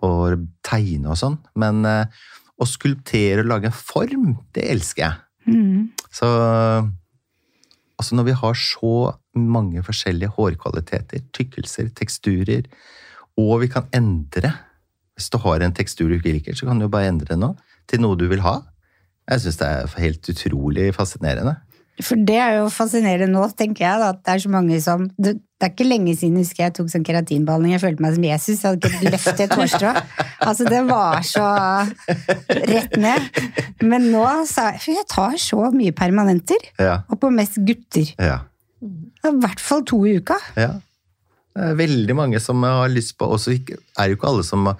[0.06, 1.38] og tegne og sånn.
[1.58, 2.26] Men eh,
[2.58, 5.16] å skulptere og lage en form, det elsker jeg.
[5.48, 5.90] Mm.
[6.14, 6.28] Så
[7.98, 8.94] altså når vi har så
[9.38, 12.70] mange forskjellige hårkvaliteter, tykkelser, teksturer,
[13.38, 14.54] og vi kan endre
[15.18, 17.40] Hvis du har en tekstur du ikke liker, så kan du jo bare endre den
[17.42, 17.56] nå
[17.90, 18.60] til noe du vil ha.
[19.26, 21.56] Jeg syns det er helt utrolig fascinerende.
[22.04, 25.08] For det er jo fascinerende nå, tenker jeg, da, at det er så mange som
[25.18, 27.72] Det, det er ikke lenge siden husker jeg tok sånn keratinbehandling.
[27.74, 28.60] Jeg følte meg som Jesus.
[28.62, 29.94] Jeg hadde ikke løftet løft et hårstrå.
[30.46, 31.48] Altså, det var så
[32.70, 33.26] rett ned.
[33.82, 36.62] Men nå sa jeg For jeg tar så mye permanenter.
[36.78, 38.14] Ja, Og på mest gutter.
[38.22, 38.38] ja,
[39.26, 40.38] I hvert fall to i uka.
[40.56, 40.76] ja.
[41.58, 44.78] Veldig mange som har lyst på Og så er jo ikke alle som man,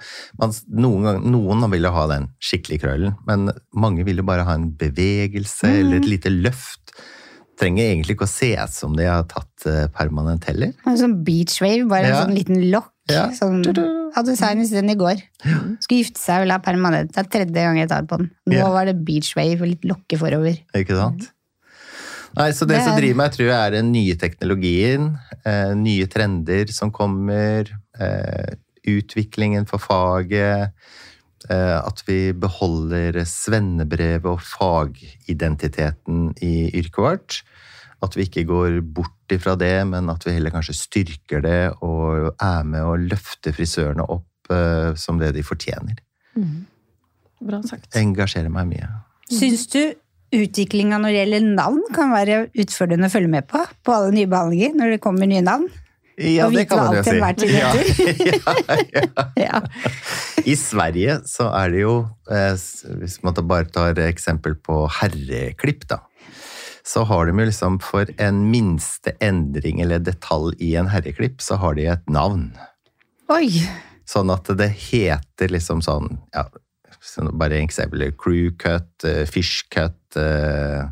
[0.70, 4.54] noen, gang, noen vil jo ha den skikkelig krøllen, men mange vil jo bare ha
[4.58, 6.94] en bevegelse eller et lite løft.
[7.58, 10.70] Trenger egentlig ikke å se ut som de har tatt eh, permanent heller.
[10.86, 12.92] En sånn beachwave, bare en sånn liten lokk.
[13.10, 13.24] Ja.
[13.34, 13.62] Sånn,
[14.14, 15.18] hadde senest den i går.
[15.80, 17.10] Skulle gifte seg og ville ha permanent.
[17.14, 18.30] Det er tredje gang jeg tar på den.
[18.52, 18.68] Nå Ja.
[18.70, 20.60] var det beach wave og litt lokke forover.
[20.76, 21.30] Ikke sant?
[22.38, 25.74] Nei, så det, Det som er- driver meg, tror jeg er den nye teknologien, eh,
[25.74, 27.66] nye trender som kommer,
[27.98, 28.54] eh,
[28.86, 30.72] utviklingen for faget,
[31.50, 37.42] eh, at vi beholder svennebrevet og fagidentiteten i yrket vårt.
[38.02, 42.34] At vi ikke går bort ifra det, men at vi heller kanskje styrker det og
[42.40, 45.98] er med og løfter frisørene opp eh, som det de fortjener.
[47.42, 47.90] Bra sagt.
[47.98, 48.88] Engasjerer meg mye.
[49.30, 49.94] Syns du
[50.34, 53.62] utviklinga når det gjelder navn, kan være utfordrende å følge med på?
[53.86, 55.68] På alle nye behandlinger, når det kommer nye navn?
[56.18, 57.12] Ja, Og det vite kan hva man jo alt si.
[57.14, 57.68] enhver tid Ja,
[58.98, 59.10] ja.
[59.48, 59.60] Ja.
[60.50, 61.92] I Sverige så er det jo,
[62.26, 62.54] eh,
[63.02, 66.00] hvis man bare tar eksempel på herreklipp, da,
[66.88, 71.58] så har de jo liksom for en minste endring eller detalj i en herreklipp, så
[71.62, 72.48] har de et navn.
[73.30, 73.52] Oi!
[74.08, 76.46] Sånn at det heter liksom sånn, ja,
[77.38, 80.86] bare en eksempel, crew cut, eh, fish cut, eh,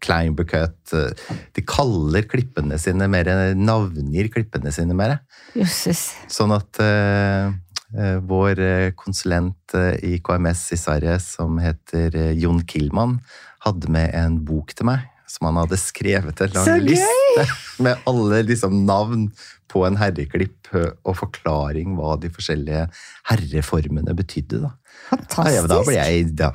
[0.00, 0.92] climber cut.
[0.92, 1.10] eh,
[1.54, 5.20] De kaller klippene sine mer, navngir klippene sine mer.
[5.54, 6.14] Jesus.
[6.28, 7.52] Sånn at eh,
[7.96, 13.18] eh, vår eh, konsulent eh, i KMS i Sverige, som heter eh, Jon Killman,
[13.66, 15.08] hadde med en bok til meg.
[15.30, 17.44] Som han hadde skrevet en lang liste
[17.78, 19.28] med alle liksom, navn
[19.70, 22.88] på en herreklipp og forklaring hva de forskjellige
[23.30, 24.64] herreformene betydde.
[24.64, 24.72] Da,
[25.12, 25.54] Fantastisk.
[25.54, 26.50] ja, da ble jeg da,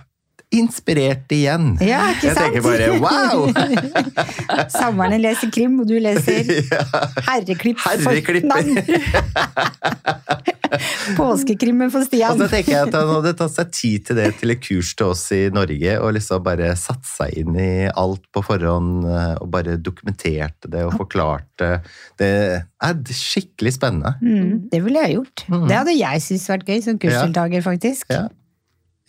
[0.59, 1.75] inspirert igjen.
[1.83, 3.47] Ja, ikke jeg tenker bare wow!
[4.79, 6.47] Samerne leser krim, og du leser
[7.29, 8.51] herreklipp Herreklipp.
[11.15, 12.33] Påskekrimmen for Stian.
[12.33, 14.93] Og så tenker jeg at han hadde tatt seg tid til det til et kurs
[14.97, 19.33] til oss i Norge, og liksom bare satt seg inn i alt på forhånd, eh,
[19.41, 21.79] og bare dokumenterte det og forklarte.
[22.19, 22.31] Det
[22.61, 24.15] er skikkelig spennende.
[24.21, 25.45] Mm, det ville jeg gjort.
[25.69, 28.09] Det hadde jeg syntes vært gøy som kursdeltaker, faktisk.
[28.13, 28.25] Ja,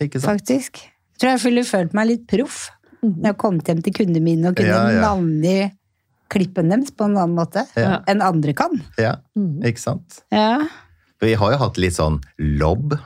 [0.03, 0.31] ikke sant?
[0.37, 0.85] faktisk.
[1.17, 2.67] Jeg tror jeg skulle følt meg litt proff
[3.01, 5.01] når jeg kom hjem til kundene mine og kunne Ja, ja.
[5.01, 5.71] navngi
[6.29, 8.01] klippen deres på en annen måte Ja.
[8.09, 8.73] enn andre kan.
[8.99, 9.15] Ja,
[9.65, 10.19] ikke sant?
[10.33, 10.59] Ja.
[11.21, 12.97] Vi har jo hatt litt sånn lobb,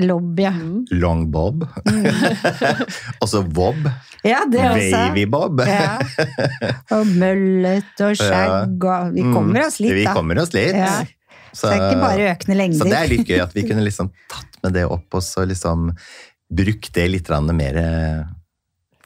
[0.00, 0.52] Lobb, ja.
[0.94, 1.64] long bob,
[3.20, 3.86] og så wob.
[4.24, 4.90] Ja, det også.
[4.96, 5.60] wavy bob.
[5.66, 5.98] Ja.
[6.94, 9.98] Og møllet og skjegg og Vi kommer oss litt, da.
[9.98, 10.74] Vi kommer oss litt.
[10.78, 11.00] Ja.
[11.52, 12.78] Så det er ikke bare økende lengder.
[12.78, 15.42] Så det er litt gøy at vi kunne liksom tatt med det opp og så
[15.50, 15.88] liksom
[16.50, 18.24] brukt det litt mer eh,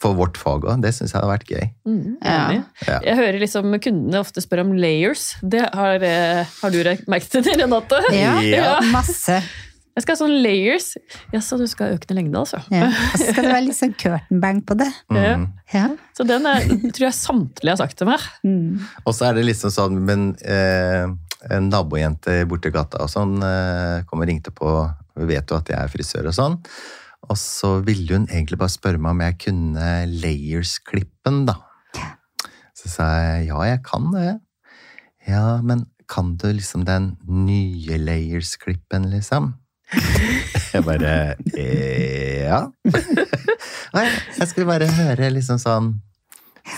[0.00, 0.80] for vårt fag òg.
[0.84, 1.68] Det syns jeg hadde vært gøy.
[1.88, 2.62] Mm, Ja.
[2.86, 2.98] Ja.
[3.04, 5.34] Jeg hører liksom kundene ofte spørre om layers.
[5.42, 8.00] Det har, eh, har du merket til det, Renate?
[8.12, 8.80] Ja, Ja.
[8.92, 9.42] masse.
[9.94, 10.88] Jeg skal ha sånn layers.
[11.32, 12.58] Jaså, du skal ha økende lengde, altså?
[12.74, 12.88] Ja.
[13.14, 14.88] Og så skal det være litt sånn curtain bang på det.
[15.14, 15.44] Mm.
[15.72, 15.84] Ja.
[16.18, 18.24] Så den er, tror jeg samtlige har sagt til meg.
[18.42, 18.82] Mm.
[19.06, 21.06] Og så er det liksom sånn Men eh,
[21.54, 24.74] en nabojente borti gata og sånn eh, kom og ringte på
[25.14, 26.58] vet jo at jeg er frisør og sånn.
[27.30, 31.58] Og så ville hun egentlig bare spørre meg om jeg kunne layers-klippen, da.
[32.74, 34.30] Så sa jeg ja, jeg kan det.
[35.28, 39.54] Ja, men kan du liksom den nye layers-klippen, liksom?
[40.74, 42.64] Jeg bare eh, Ja.
[43.94, 44.06] Nei,
[44.38, 45.90] jeg skulle bare høre liksom sånn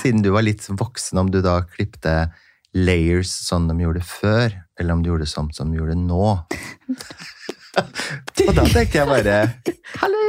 [0.02, 2.26] Siden du var litt voksen, om du da klipte
[2.76, 6.34] layers sånn de gjorde før, eller om du gjorde sånn som de gjorde nå.
[8.46, 9.36] Og da tenkte jeg bare
[10.00, 10.22] Hallo!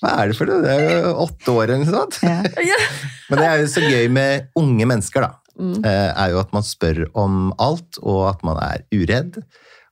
[0.00, 0.62] Hva er det for noe?
[0.64, 2.18] Det er jo åtte år eller noe sånt.
[2.24, 2.78] Ja.
[3.30, 5.34] Men det er jo så gøy med unge mennesker, da.
[5.60, 5.74] Mm.
[5.84, 9.40] eh, Er jo at man spør om alt, og at man er uredd.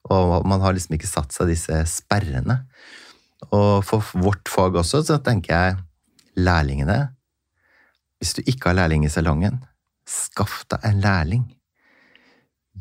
[0.08, 2.62] Og man har liksom ikke satt seg disse sperrene.
[3.52, 5.76] Og for vårt fag også, så tenker jeg
[6.38, 6.98] lærlingene
[8.18, 9.60] Hvis du ikke har lærling i salongen,
[10.08, 11.44] skaff deg en lærling.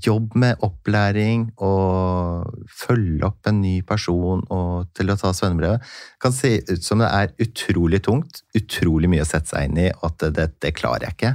[0.03, 5.83] Jobb med opplæring og følge opp en ny person og til å ta svennebrevet.
[6.21, 9.89] Kan se ut som det er utrolig tungt, utrolig mye å sette seg inn i,
[9.99, 11.33] og at det, det, det klarer jeg ikke.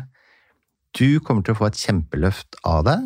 [0.98, 2.98] Du kommer til å få et kjempeløft av det,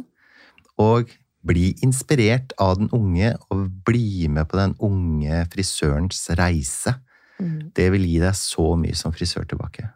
[0.82, 1.12] og
[1.46, 6.96] bli inspirert av den unge, og bli med på den unge frisørens reise.
[7.38, 7.70] Mm.
[7.76, 9.86] Det vil gi deg så mye som frisør tilbake.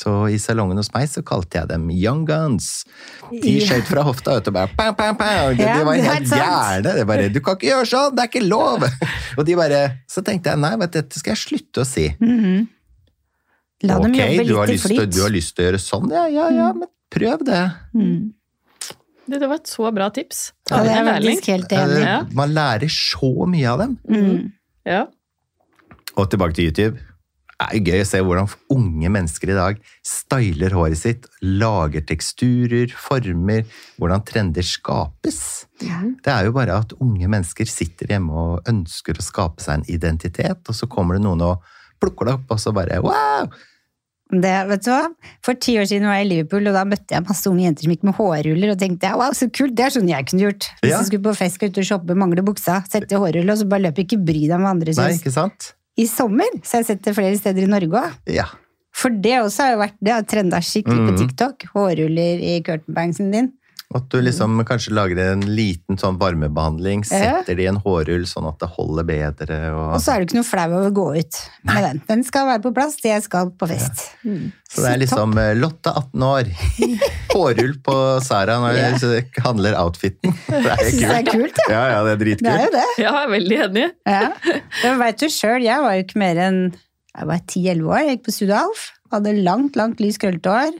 [0.00, 2.86] Så i salongen hos meg så kalte jeg dem Young Guns.
[3.28, 5.52] De skjøt fra hofta ut og bare pam, pam, pam.
[5.58, 6.94] De, de var helt gærne.
[6.96, 8.16] Det bare 'Du kan ikke gjøre sånn!
[8.16, 8.86] Det er ikke lov!'
[9.38, 12.08] Og de bare Så tenkte jeg nei, vet du, dette skal jeg slutte å si.
[12.20, 12.68] Mhm.
[13.88, 15.14] La dem ok, jobbe du har, litt i til, flyt.
[15.14, 16.10] du har lyst til å gjøre sånn?
[16.12, 17.62] Ja, ja, ja, men prøv det.
[17.96, 18.34] Mm.
[19.24, 20.40] Det, det var et så bra tips.
[20.68, 22.18] Ja, det er En faktisk helt enig Ja.
[22.36, 23.96] Man lærer så mye av dem.
[24.04, 24.52] Mm.
[24.84, 25.06] Ja.
[26.16, 27.09] Og tilbake til YouTube.
[27.60, 32.88] Det er gøy å se hvordan unge mennesker i dag styler håret sitt, lager teksturer,
[32.96, 33.66] former,
[34.00, 35.66] hvordan trender skapes.
[35.80, 39.90] Det er jo bare at unge mennesker sitter hjemme og ønsker å skape seg en
[39.92, 41.66] identitet, og så kommer det noen og
[42.00, 43.50] plukker det opp, og så bare wow!
[44.30, 45.08] Det, vet du hva?
[45.42, 47.82] For ti år siden var jeg i Liverpool, og da møtte jeg masse unge jenter
[47.82, 50.68] som gikk med hårruller, og tenkte wow, så kult, det er sånn jeg kunne gjort.
[50.80, 51.00] Hvis Ja.
[51.00, 53.90] jeg skulle på fest, skal ut og shoppe, mangler buksa, sette hårrull, og så bare
[53.90, 55.72] løper ikke bry deg om hva andre Nei, ikke sant?
[56.00, 58.18] I sommer så har jeg sett det flere steder i Norge òg.
[58.32, 58.46] Ja.
[58.96, 61.18] For det også har jo vært det har trenda skikkelig på Mhm.
[61.20, 61.66] TikTok.
[61.74, 63.52] Hårruller i curtainbanksen din.
[63.90, 68.46] At du liksom kanskje lager en liten sånn varmebehandling, setter det i en hårrull sånn
[68.46, 69.56] at det holder bedre.
[69.74, 69.96] Og...
[69.96, 71.98] Og så er du ikke noe flau over å gå ut med den.
[72.06, 74.04] Den skal være på plass jeg skal på fest.
[74.22, 74.52] Mm.
[74.70, 76.52] Så det er liksom eh, Lotte, 18 år.
[77.34, 78.92] Hårrull på Sara når Ja.
[79.02, 80.36] det handler outfiten.
[80.46, 81.42] Det er Jeg synes det er kult.
[81.42, 81.74] kult, ja.
[81.74, 82.62] Ja, ja, det er Det er dritkult.
[82.62, 82.84] jo det.
[83.02, 83.88] ja, jeg er veldig enig.
[84.06, 84.22] Ja.
[84.84, 86.60] Men vet du sjøl, jeg var jo ikke mer enn
[87.10, 87.98] jeg var 10-11 år.
[88.06, 88.86] Jeg gikk på Studio Alf.
[89.10, 90.78] Hadde langt, langt lys krøllete hår.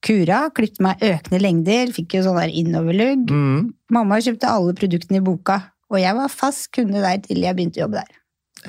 [0.00, 3.28] Kura, klippet meg økende lengder, fikk jo sånn der innoverlugg.
[3.30, 3.66] Mm.
[3.92, 5.58] Mamma kjøpte alle produktene i boka,
[5.92, 8.16] og jeg var fast kunde der til jeg begynte å jobbe der.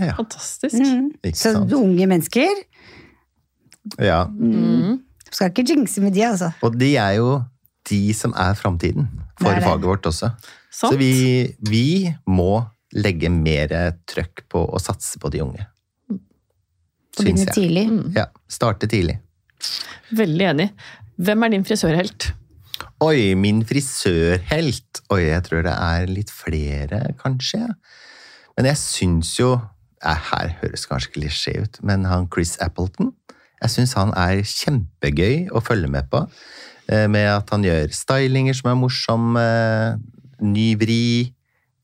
[0.07, 0.75] Ja, Fantastisk.
[0.79, 1.07] Mm.
[1.27, 2.51] ikke Så unge mennesker
[3.99, 4.25] Ja.
[4.27, 4.99] Mm.
[5.31, 6.51] skal ikke jinxe med de, altså.
[6.63, 7.41] Og de er jo
[7.89, 9.07] de som er framtiden
[9.39, 9.67] for Det er det.
[9.67, 10.29] faget vårt også.
[10.71, 10.93] Sant.
[10.93, 13.67] Så vi, vi må legge mer
[14.07, 15.65] trøkk på å satse på de unge.
[17.17, 17.55] Begynne Syns jeg.
[17.55, 17.85] tidlig.
[17.91, 18.13] Mm.
[18.15, 19.17] Ja, starte tidlig.
[20.15, 20.69] Veldig enig.
[21.17, 22.31] Hvem er din frisørhelt?
[23.03, 25.01] Oi, min frisørhelt.
[25.13, 27.65] Oi, jeg tror det er litt flere, kanskje.
[28.57, 33.13] Men jeg syns jo eh, Her høres kanskje klisjé ut, men han Chris Appleton
[33.61, 36.23] Jeg syns han er kjempegøy å følge med på.
[36.89, 39.45] eh, Med at han gjør stylinger som er morsomme,
[40.41, 41.33] ny vri.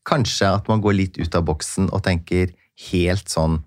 [0.08, 2.50] Kanskje at man går litt ut av boksen og tenker
[2.90, 3.60] helt sånn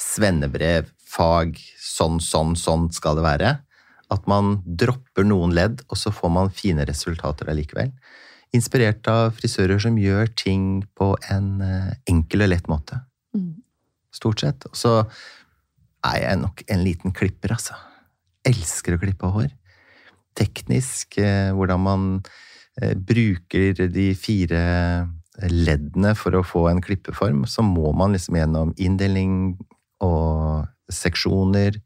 [0.00, 3.52] svennebrev, fag, sånn, sånn, sånn skal det være.
[4.12, 7.90] At man dropper noen ledd, og så får man fine resultater allikevel.
[8.54, 13.00] Inspirert av frisører som gjør ting på en eh, enkel og lett måte.
[13.36, 13.56] Mm.
[14.14, 14.68] Stort sett.
[14.70, 14.94] Og så
[16.06, 17.74] er jeg nok en liten klipper, altså.
[18.46, 19.50] Elsker å klippe hår.
[20.38, 22.08] Teknisk, eh, hvordan man
[22.80, 24.62] eh, bruker de fire
[25.50, 29.56] leddene for å få en klippeform, så må man liksom gjennom inndeling
[30.04, 31.80] og seksjoner,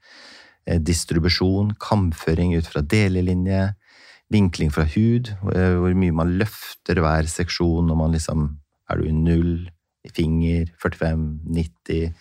[0.78, 3.72] distribusjon, kamføring ut fra delelinje,
[4.30, 8.50] vinkling fra hud, eh, hvor mye man løfter hver seksjon når man liksom
[8.90, 9.70] Er du i null,
[10.02, 12.14] i finger, 45, 90,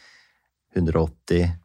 [0.77, 1.55] 180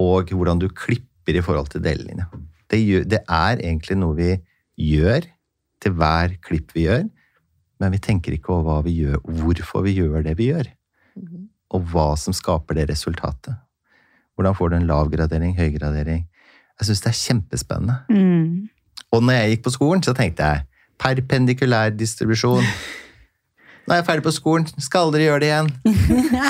[0.00, 2.24] Og hvordan du klipper i forhold til delelinje.
[2.70, 4.30] Det, det er egentlig noe vi
[4.80, 5.28] gjør
[5.82, 7.04] til hver klipp vi gjør,
[7.78, 10.70] men vi tenker ikke over hva vi gjør, hvorfor vi gjør det vi gjør,
[11.74, 13.54] og hva som skaper det resultatet.
[14.38, 16.20] Hvordan får du en lav gradering, høy gradering?
[16.78, 17.96] Jeg syns det er kjempespennende.
[18.06, 18.68] Mm.
[19.10, 20.62] Og når jeg gikk på skolen, så tenkte jeg
[21.02, 22.62] perpendikulær distribusjon.
[23.88, 25.72] Nå er jeg ferdig på skolen, skal aldri gjøre det igjen.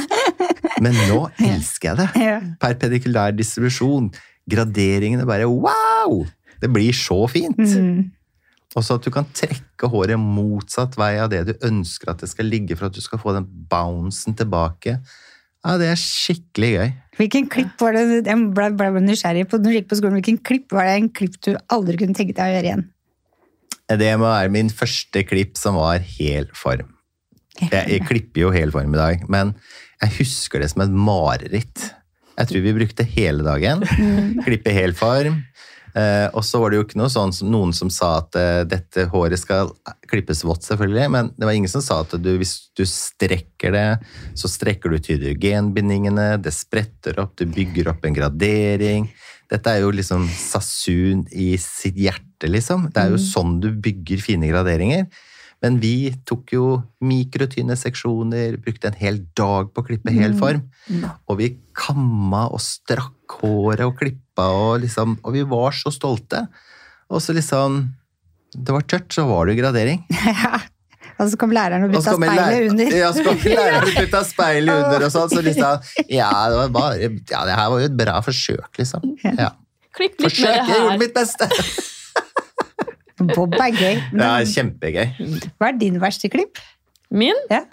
[0.84, 2.28] Men nå elsker jeg det.
[2.60, 4.10] Perpendikulær distribusjon.
[4.50, 6.20] Graderingene bare wow!
[6.60, 7.56] Det blir så fint.
[7.56, 8.10] Mm.
[8.76, 12.50] Også at du kan trekke håret motsatt vei av det du ønsker at det skal
[12.52, 14.98] ligge, for at du skal få den bouncen tilbake.
[15.64, 16.90] Ja, det er skikkelig gøy.
[17.18, 20.18] Hvilken klipp var det Jeg ble, ble nysgjerrig på når du gikk på skolen.
[20.20, 22.86] Hvilken klipp var det en klipp du aldri kunne tenke deg å gjøre igjen?
[23.88, 26.92] Det må være min første klipp som var hel form.
[27.58, 29.54] Jeg, jeg klipper jo hel form i dag, men
[30.04, 31.88] jeg husker det som et mareritt.
[32.38, 33.82] Jeg tror vi brukte hele dagen.
[34.46, 35.40] Klippe hel form.
[35.98, 38.62] Eh, og så var det jo ikke noe sånn som noen som sa at eh,
[38.68, 39.72] dette håret skal
[40.10, 43.86] klippes vått, selvfølgelig, men det var ingen som sa at du, hvis du strekker det,
[44.38, 49.08] så strekker du til hydrogenbindingene, det spretter opp, du bygger opp en gradering.
[49.48, 52.90] Dette er jo liksom Sasun i sitt hjerte, liksom.
[52.92, 55.08] Det er jo sånn du bygger fine graderinger.
[55.64, 56.66] Men vi tok jo
[57.02, 60.62] mikrotynne seksjoner, brukte en hel dag på å klippe hel form.
[61.26, 66.44] Og vi kamma og strakk håret og klippa, og, liksom, og vi var så stolte.
[67.10, 67.94] Og så liksom
[68.54, 70.04] Det var tørt, så var det jo gradering.
[70.26, 70.58] Ja.
[71.18, 72.92] Og så kom læreren og bytta speilet lærer- under.
[72.94, 75.30] Ja, så kom læreren og bytta speilet under og sånn.
[75.32, 79.02] Så liksom Ja, det var bare Ja, det her var jo et bra forsøk, liksom.
[79.26, 79.48] Ja.
[79.98, 80.46] Klipp litt Forsøk!
[80.46, 80.98] mer Jeg gjorde her.
[81.02, 81.48] mitt beste!
[83.34, 83.96] Bob er gøy.
[84.12, 85.06] Men Det er kjempegøy.
[85.58, 86.60] Hva er din verste klipp?
[87.10, 87.34] Min?
[87.50, 87.64] Ja.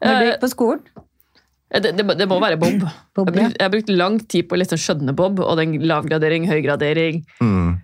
[0.00, 0.80] Når du Eh, gikk på skolen?
[1.82, 2.84] Det, det, det må være Bob.
[3.16, 5.58] Bob, jeg, har brukt, jeg har brukt lang tid på å liksom skjønne Bob, og
[5.60, 7.22] den lavgradering, høygradering.
[7.42, 7.76] Mm.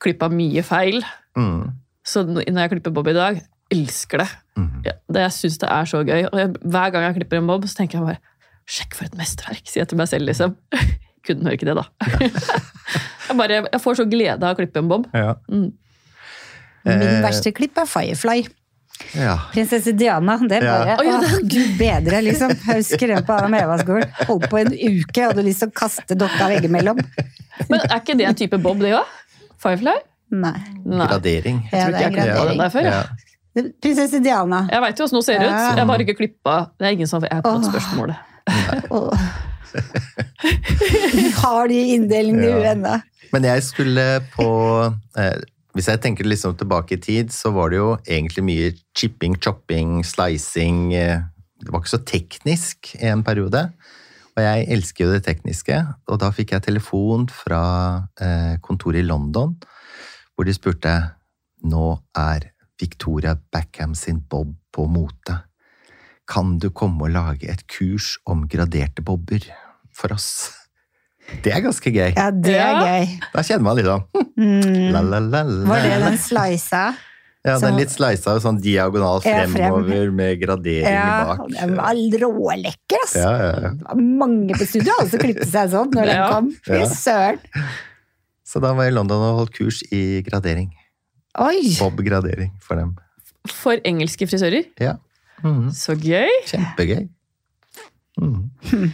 [0.00, 1.00] Klippa mye feil.
[1.38, 1.70] Mm.
[2.06, 4.28] Så når jeg klipper Bob i dag, elsker det.
[4.58, 4.70] Mm.
[4.86, 6.24] Ja, det jeg syns det er så gøy.
[6.30, 8.26] Og jeg, hver gang jeg klipper en Bob, så tenker jeg bare
[8.70, 10.52] Sjekk for et mesterverk, sier jeg til meg selv, liksom.
[11.26, 11.88] Kunne jo ikke det, da.
[13.26, 15.08] jeg, bare, jeg får så glede av å klippe en Bob.
[15.16, 15.32] Ja.
[15.50, 15.72] Min
[16.88, 18.46] Eh, verste klipp er Firefly.
[19.14, 19.36] Ja.
[19.52, 20.36] Prinsesse Diana.
[20.48, 20.74] Det Ja.
[20.84, 22.50] bare Å, ja, Åh, Gud bedre, liksom.
[22.66, 24.10] Jeg husker det på Adam Eva-skolen.
[24.28, 27.00] Holdt på en uke, jeg hadde lyst til å kaste dokka veggimellom.
[27.68, 29.04] Men er ikke det en type Bob, det òg?
[29.60, 29.96] Firefly?
[30.30, 30.54] Nei.
[30.86, 31.06] Nei.
[31.10, 31.58] Gradering.
[31.72, 32.58] Ja, tror det ikke jeg den gradering.
[32.58, 32.82] der før.
[32.86, 33.02] Ja.
[33.56, 33.72] jeg.
[33.82, 34.60] Prinsesse Diana.
[34.70, 35.50] Jeg veit jo åssen hun ser ut.
[35.50, 37.70] Jeg har bare ikke klippa Det er ingen som Jeg har fått Åh.
[37.72, 38.16] spørsmålet.
[38.90, 39.10] Åh.
[41.42, 42.56] Har de inndelingene i Ja.
[42.56, 42.94] huet ennå?
[43.32, 44.46] Men jeg skulle på
[45.18, 45.36] eh,
[45.76, 50.00] Hvis jeg tenker liksom tilbake i tid, så var det jo egentlig mye chipping, chopping,
[50.06, 51.22] slicing eh,
[51.60, 53.68] Det var ikke så teknisk i en periode.
[54.34, 55.76] Og jeg elsker jo det tekniske.
[56.08, 57.62] Og da fikk jeg telefon fra
[58.20, 59.54] eh, kontoret i London,
[60.34, 60.94] hvor de spurte
[61.60, 62.48] Nå er
[62.80, 65.42] Victoria Backham sin bob på mote.
[66.30, 69.44] Kan du komme og lage et kurs om graderte bobber
[69.92, 70.59] for oss?
[71.42, 72.10] Det er ganske gøy.
[72.16, 72.80] Ja, det er Ja.
[72.86, 73.20] gøy.
[73.34, 74.04] Da kjenner man litt sånn
[74.40, 74.92] Mm.
[74.92, 75.68] la, la, la, la.
[75.68, 76.94] Var det den slisa?
[77.44, 79.52] Ja, den litt sleisa og sånn diagonal frem.
[79.54, 81.48] fremover med gradering Ja, bak.
[81.48, 83.16] den var rålekker, altså!
[83.22, 83.70] Ja, ja, ja.
[83.70, 86.50] Det var mange på studio alle som klippet seg sånn når den kom.
[86.66, 87.38] Fy søren.
[88.44, 90.70] Så da var jeg i London og holdt kurs i gradering.
[91.38, 91.76] Oi!
[91.78, 92.96] Bob-gradering for dem.
[93.48, 94.66] For engelske frisører.
[94.78, 94.96] Ja.
[95.42, 95.70] Mhm.
[95.72, 96.28] Så gøy.
[96.46, 97.08] Kjempegøy.
[98.20, 98.92] Mhm.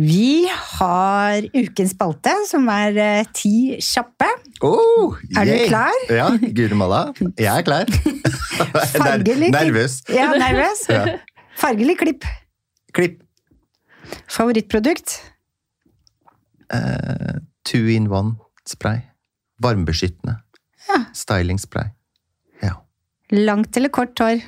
[0.00, 4.28] Vi har ukens spalte, som er eh, ti kjappe.
[4.64, 5.66] Oh, Er du yay!
[5.68, 5.98] klar?
[6.08, 7.00] Ja, Guri malla.
[7.36, 7.90] Jeg er klar.
[8.96, 9.50] Fargelig.
[9.52, 9.98] Nervøs.
[10.08, 10.86] Ja, nervøs?
[10.88, 11.18] Ja.
[11.60, 12.24] Fargelig klipp.
[12.96, 13.18] Klipp.
[14.30, 15.18] Favorittprodukt?
[16.72, 19.02] Uh, two in one-spray.
[19.60, 20.38] Varmebeskyttende.
[20.88, 21.02] Ja.
[21.14, 21.90] Styling-spray.
[22.64, 22.78] Ja.
[23.36, 24.40] Langt eller kort hår?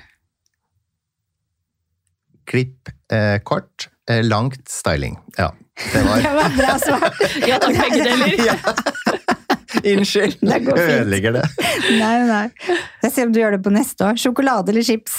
[2.48, 3.90] Klipp eh, kort,
[4.26, 5.18] langt styling.
[5.38, 5.50] Ja,
[5.92, 7.07] det var Det var bra svar.
[7.50, 8.34] Ja takk, begge deler.
[8.50, 8.57] ja.
[9.82, 10.36] Unnskyld.
[10.40, 10.90] Det går fint.
[11.00, 11.44] Ødelegger det.
[11.98, 12.42] Nei, nei.
[13.03, 14.18] Jeg ser om du gjør det på neste år.
[14.20, 15.14] Sjokolade eller chips?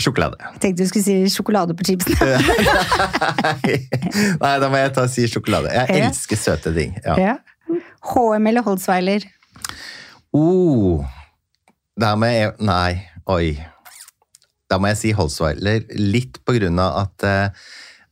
[0.00, 0.38] Sjokolade.
[0.40, 2.16] Jeg tenkte du skulle si sjokolade på chipsen.
[4.40, 5.72] Nei, da må jeg ta si sjokolade.
[5.74, 6.08] Jeg Ja.
[6.08, 6.96] elsker søte ting.
[7.04, 7.16] Ja.
[7.20, 7.36] Ja.
[8.14, 9.26] HM eller Holtzweiler?
[10.32, 11.04] Oh,
[12.00, 13.58] da må jeg Nei, oi.
[14.70, 15.84] Da må jeg si Holzweiler.
[15.98, 17.48] Litt på grunn av at, eh,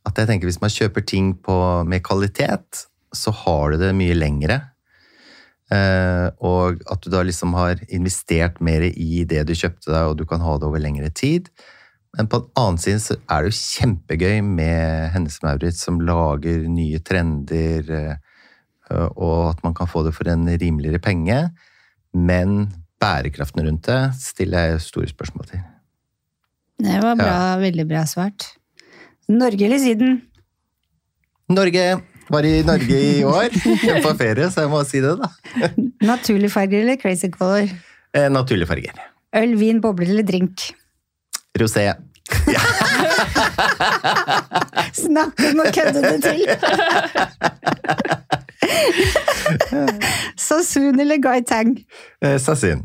[0.09, 1.55] at jeg tenker hvis man kjøper ting på,
[1.89, 4.61] med kvalitet, så har du det mye lengre.
[5.69, 10.17] Eh, og at du da liksom har investert mer i det du kjøpte deg, og
[10.21, 11.51] du kan ha det over lengre tid.
[12.17, 16.65] Men på den annen side så er det jo kjempegøy med Hennes Maurits som lager
[16.73, 21.43] nye trender, eh, og at man kan få det for en rimeligere penge.
[22.17, 25.67] Men bærekraften rundt det stiller jeg store spørsmål til.
[26.79, 28.55] Det var bra, veldig bra svart.
[29.29, 30.21] Norge eller Syden?
[31.53, 31.85] Norge
[32.29, 33.49] var i Norge i år
[34.05, 35.29] på ferie, så jeg må si det, da.
[36.11, 37.69] Naturlige farger eller crazy color?
[38.17, 39.01] Eh, Naturlige farger.
[39.37, 40.71] Øl, vin, bobler eller drink?
[41.61, 41.91] Rosé.
[44.99, 46.43] Snakk om å kødde det til!
[50.49, 51.75] Sasun eller Guy Tang?
[52.25, 52.85] Eh, Sasun.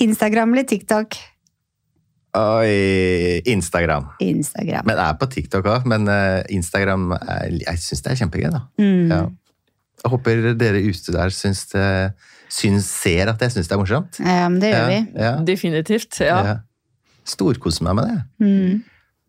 [0.00, 1.16] Instagram eller TikTok?
[2.36, 4.04] Oi, Instagram.
[4.22, 4.86] Instagram.
[4.86, 8.50] Men jeg er på TikTok òg, men eh, Instagram er, Jeg syns det er kjempegøy,
[8.54, 8.60] da.
[8.78, 9.10] Mm.
[9.10, 9.20] Ja.
[10.00, 11.86] Jeg håper dere ute der syns det
[12.50, 14.20] syns, ser at jeg syns det er morsomt.
[14.22, 15.00] Ja, men det gjør vi.
[15.20, 16.20] Ja, Definitivt.
[16.22, 16.38] Ja.
[16.46, 16.54] ja.
[17.28, 18.20] Storkoser meg med det.
[18.46, 18.78] Mm.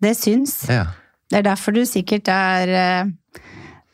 [0.01, 0.55] Det syns.
[0.69, 0.85] Ja.
[1.31, 3.11] Det er derfor du sikkert er eh,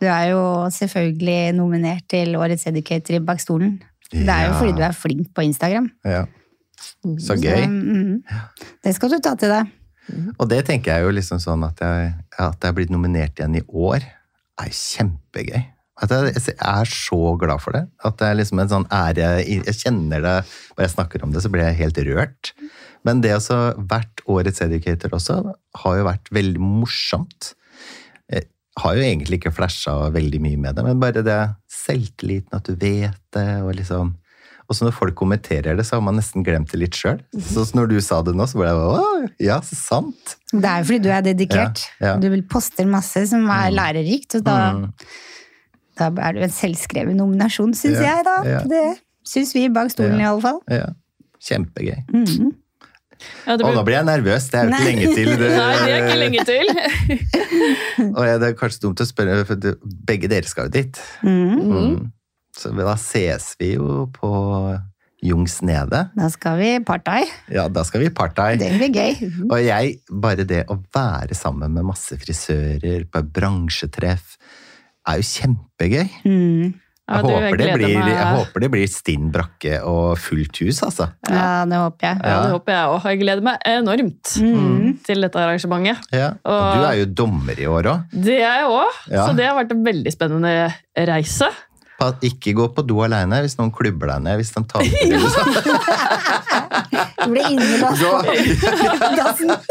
[0.01, 0.41] Du er jo
[0.73, 3.79] selvfølgelig nominert til Årets Educator i Bakstolen.
[4.11, 4.59] Det er jo Ja.
[4.59, 5.89] fordi du er flink på Instagram.
[6.05, 6.25] ja.
[6.77, 7.65] Så Så, gøy.
[7.65, 8.21] mm,
[8.83, 9.73] det skal du ta til deg.
[10.39, 13.57] Og det tenker jeg jo liksom sånn at jeg, at jeg er blitt nominert igjen
[13.59, 14.05] i år,
[14.61, 15.65] er kjempegøy.
[15.97, 17.87] At jeg, jeg er så glad for det.
[18.05, 20.35] At det er liksom en sånn ære Jeg kjenner det
[20.77, 22.51] Bare jeg snakker om det, så blir jeg helt rørt.
[23.07, 23.57] Men det også
[23.89, 25.39] vært årets educator også,
[25.81, 27.55] har jo vært veldig morsomt.
[28.29, 28.45] Jeg
[28.77, 31.39] har jo egentlig ikke flasha veldig mye med det, men bare det
[31.71, 34.13] selvtilliten, at du vet det, og liksom
[34.67, 37.21] og så når folk kommenterer det, så har man nesten glemt det litt sjøl.
[37.39, 40.35] Så når du sa det nå, så ble jeg bare ja, så sant!
[40.51, 41.85] Det er jo fordi du er dedikert.
[42.01, 42.13] Ja, ja.
[42.19, 44.91] Du vil poster masse som er lærerikt, og da, Mm.
[45.97, 48.37] da er du en selvskreven nominasjon, syns Ja, jeg, da.
[48.45, 48.61] ja.
[48.67, 48.85] Det
[49.27, 50.25] syns vi bak stolen, Ja.
[50.25, 50.61] i alle fall.
[50.69, 50.87] Ja,
[51.47, 52.03] Kjempegøy.
[52.11, 52.51] Mm.
[53.47, 53.65] Ja, blir...
[53.65, 54.45] Og nå blir jeg nervøs.
[54.51, 55.29] Det er jo ikke lenge til.
[55.41, 58.11] Det, Nei, det er ikke lenge til.
[58.13, 59.55] Og ja, det er kanskje dumt å spørre, for
[60.05, 60.99] begge dere skal jo dit.
[61.25, 61.55] Mm.
[61.71, 62.11] Mm.
[62.57, 64.29] Så da ses vi jo på
[65.25, 66.03] Jungs Nede.
[66.17, 67.23] Da skal vi partai.
[67.53, 68.55] Ja, da skal vi partai.
[68.61, 69.29] Det blir gøy.
[69.49, 74.35] Og jeg, bare det å være sammen med masse frisører på et bransjetreff,
[75.07, 76.09] er jo kjempegøy.
[76.27, 76.75] Mm.
[77.07, 80.81] Ja, Jeg, du, håper, det blir, jeg håper det blir stinn brakke og fullt hus,
[80.83, 81.05] altså.
[81.31, 82.17] Ja, det håper jeg.
[82.19, 83.05] Ja, det håper jeg òg.
[83.07, 84.89] Jeg gleder meg enormt Mm.
[85.07, 86.03] til dette arrangementet.
[86.11, 86.33] Ja.
[86.43, 88.03] Og Og- du er jo dommer i år òg.
[88.11, 89.23] Det er jeg òg, Ja.
[89.25, 91.47] så det har vært en veldig spennende reise.
[92.27, 94.35] Ikke gå på do aleine hvis noen klubber deg ned.
[94.41, 94.93] Hvis de tar på deg.
[97.17, 97.47] Du blir
[97.97, 98.13] Gå,
[99.19, 99.49] dassen.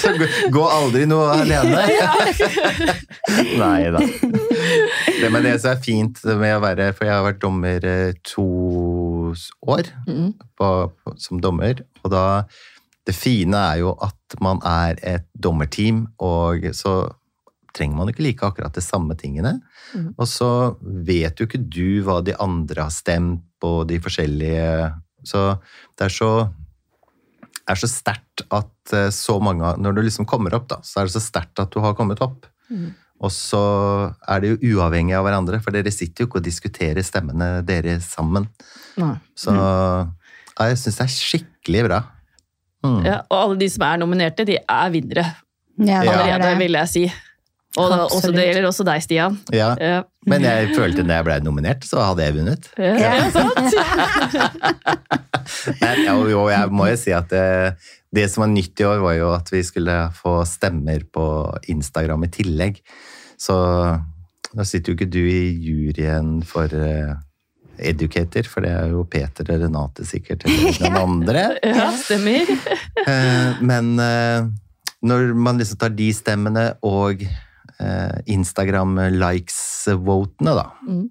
[0.00, 1.82] så gå, gå aldri noe alene.
[3.58, 4.00] Nei da.
[4.00, 8.12] Det, men det som er fint med å være For jeg har vært dommer eh,
[8.26, 8.44] to
[9.70, 10.30] år Mm.
[10.58, 10.68] på,
[11.04, 11.74] på, som dommer.
[12.04, 12.24] Og da
[13.06, 16.92] Det fine er jo at man er et dommerteam, og så
[17.76, 19.58] trenger man ikke like akkurat de samme tingene.
[19.94, 20.12] Mm.
[20.16, 20.50] Og så
[20.80, 24.88] vet jo ikke du hva de andre har stemt på de forskjellige
[25.28, 25.40] Så
[25.98, 26.30] det er så
[27.70, 31.08] er så sterkt at eh, så mange Når du liksom kommer opp, da, så er
[31.08, 32.48] det så sterkt at du har kommet opp.
[32.70, 32.92] Mm.
[33.20, 33.60] Og så
[34.32, 37.98] er det jo uavhengig av hverandre, for dere sitter jo ikke og diskuterer stemmene dere
[38.04, 38.48] sammen.
[39.00, 39.12] Nei.
[39.36, 42.00] Så ja, jeg syns det er skikkelig bra.
[42.80, 43.02] Mm.
[43.04, 45.26] Ja, og alle de som er nominerte, de er vinnere
[45.76, 46.58] Ja, er allerede, det.
[46.62, 47.04] vil jeg si.
[47.78, 49.36] Og også, det gjelder også deg, Stian.
[49.54, 49.68] Ja.
[49.78, 50.00] Ja.
[50.26, 52.66] Men jeg følte når jeg ble nominert, så hadde jeg vunnet.
[52.74, 53.30] Ja, Ja.
[53.30, 54.70] sant?
[55.80, 57.44] Men jo, jeg må jo si at det,
[58.14, 61.24] det som var nytt i år, var jo at vi skulle få stemmer på
[61.72, 62.80] Instagram i tillegg.
[63.40, 63.56] Så
[64.50, 67.14] da sitter jo ikke du i juryen for uh,
[67.80, 71.46] Educator, for det er jo Peter og Renate sikkert, eller noen andre.
[71.64, 72.50] ja, stemmer.
[73.06, 74.50] uh, Men uh,
[75.06, 77.38] når man liksom tar de stemmene og eh,
[78.26, 81.08] Instagram-likes-votene, da, Mm.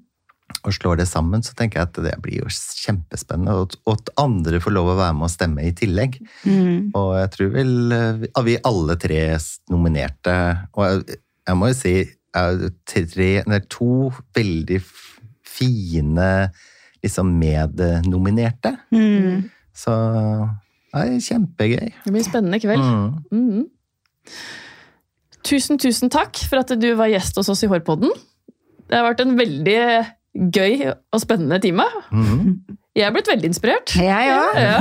[0.66, 3.54] og slår det sammen, så tenker jeg at det blir jo kjempespennende.
[3.54, 6.20] Og, og at andre får lov å være med og stemme i tillegg.
[6.44, 6.92] Mm.
[6.98, 9.38] Og jeg tror vel eh, vi alle tre
[9.70, 10.36] nominerte
[10.74, 11.04] Og jeg,
[11.48, 14.82] jeg må jo si eh, tre, nei, to veldig
[15.46, 16.50] fine
[17.04, 18.76] liksom mednominerte.
[18.92, 19.44] Mm.
[19.76, 19.92] Så
[20.90, 21.90] det er kjempegøy.
[22.04, 22.84] Det blir en spennende kveld.
[23.32, 23.64] Mm.
[25.50, 28.12] Tusen, tusen takk for at du var gjest hos oss i Hårpodden.
[28.90, 29.80] Det har vært en veldig
[30.54, 31.88] gøy og spennende time.
[32.14, 32.60] Mhm.
[32.98, 33.92] Jeg er blitt veldig inspirert.
[33.96, 34.58] Jeg òg.
[34.60, 34.80] Ja.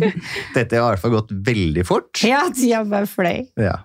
[0.56, 2.22] Dette har i hvert fall gått veldig fort.
[2.26, 3.44] Ja, tida bare fløy.
[3.60, 3.76] Ja.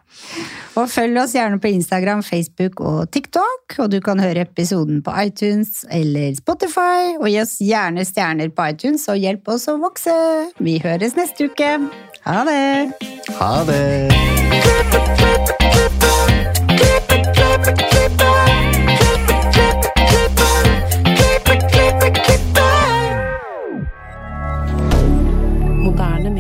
[0.80, 3.75] Og følg oss gjerne på Instagram, Facebook og TikTok.
[3.84, 7.19] Og du kan høre episoden på iTunes eller Spotify.
[7.19, 10.15] Og gi oss gjerne stjerner på iTunes, og hjelp oss å vokse.
[10.57, 11.75] Vi høres neste uke.
[12.25, 12.65] Ha det!
[13.38, 15.66] Ha det!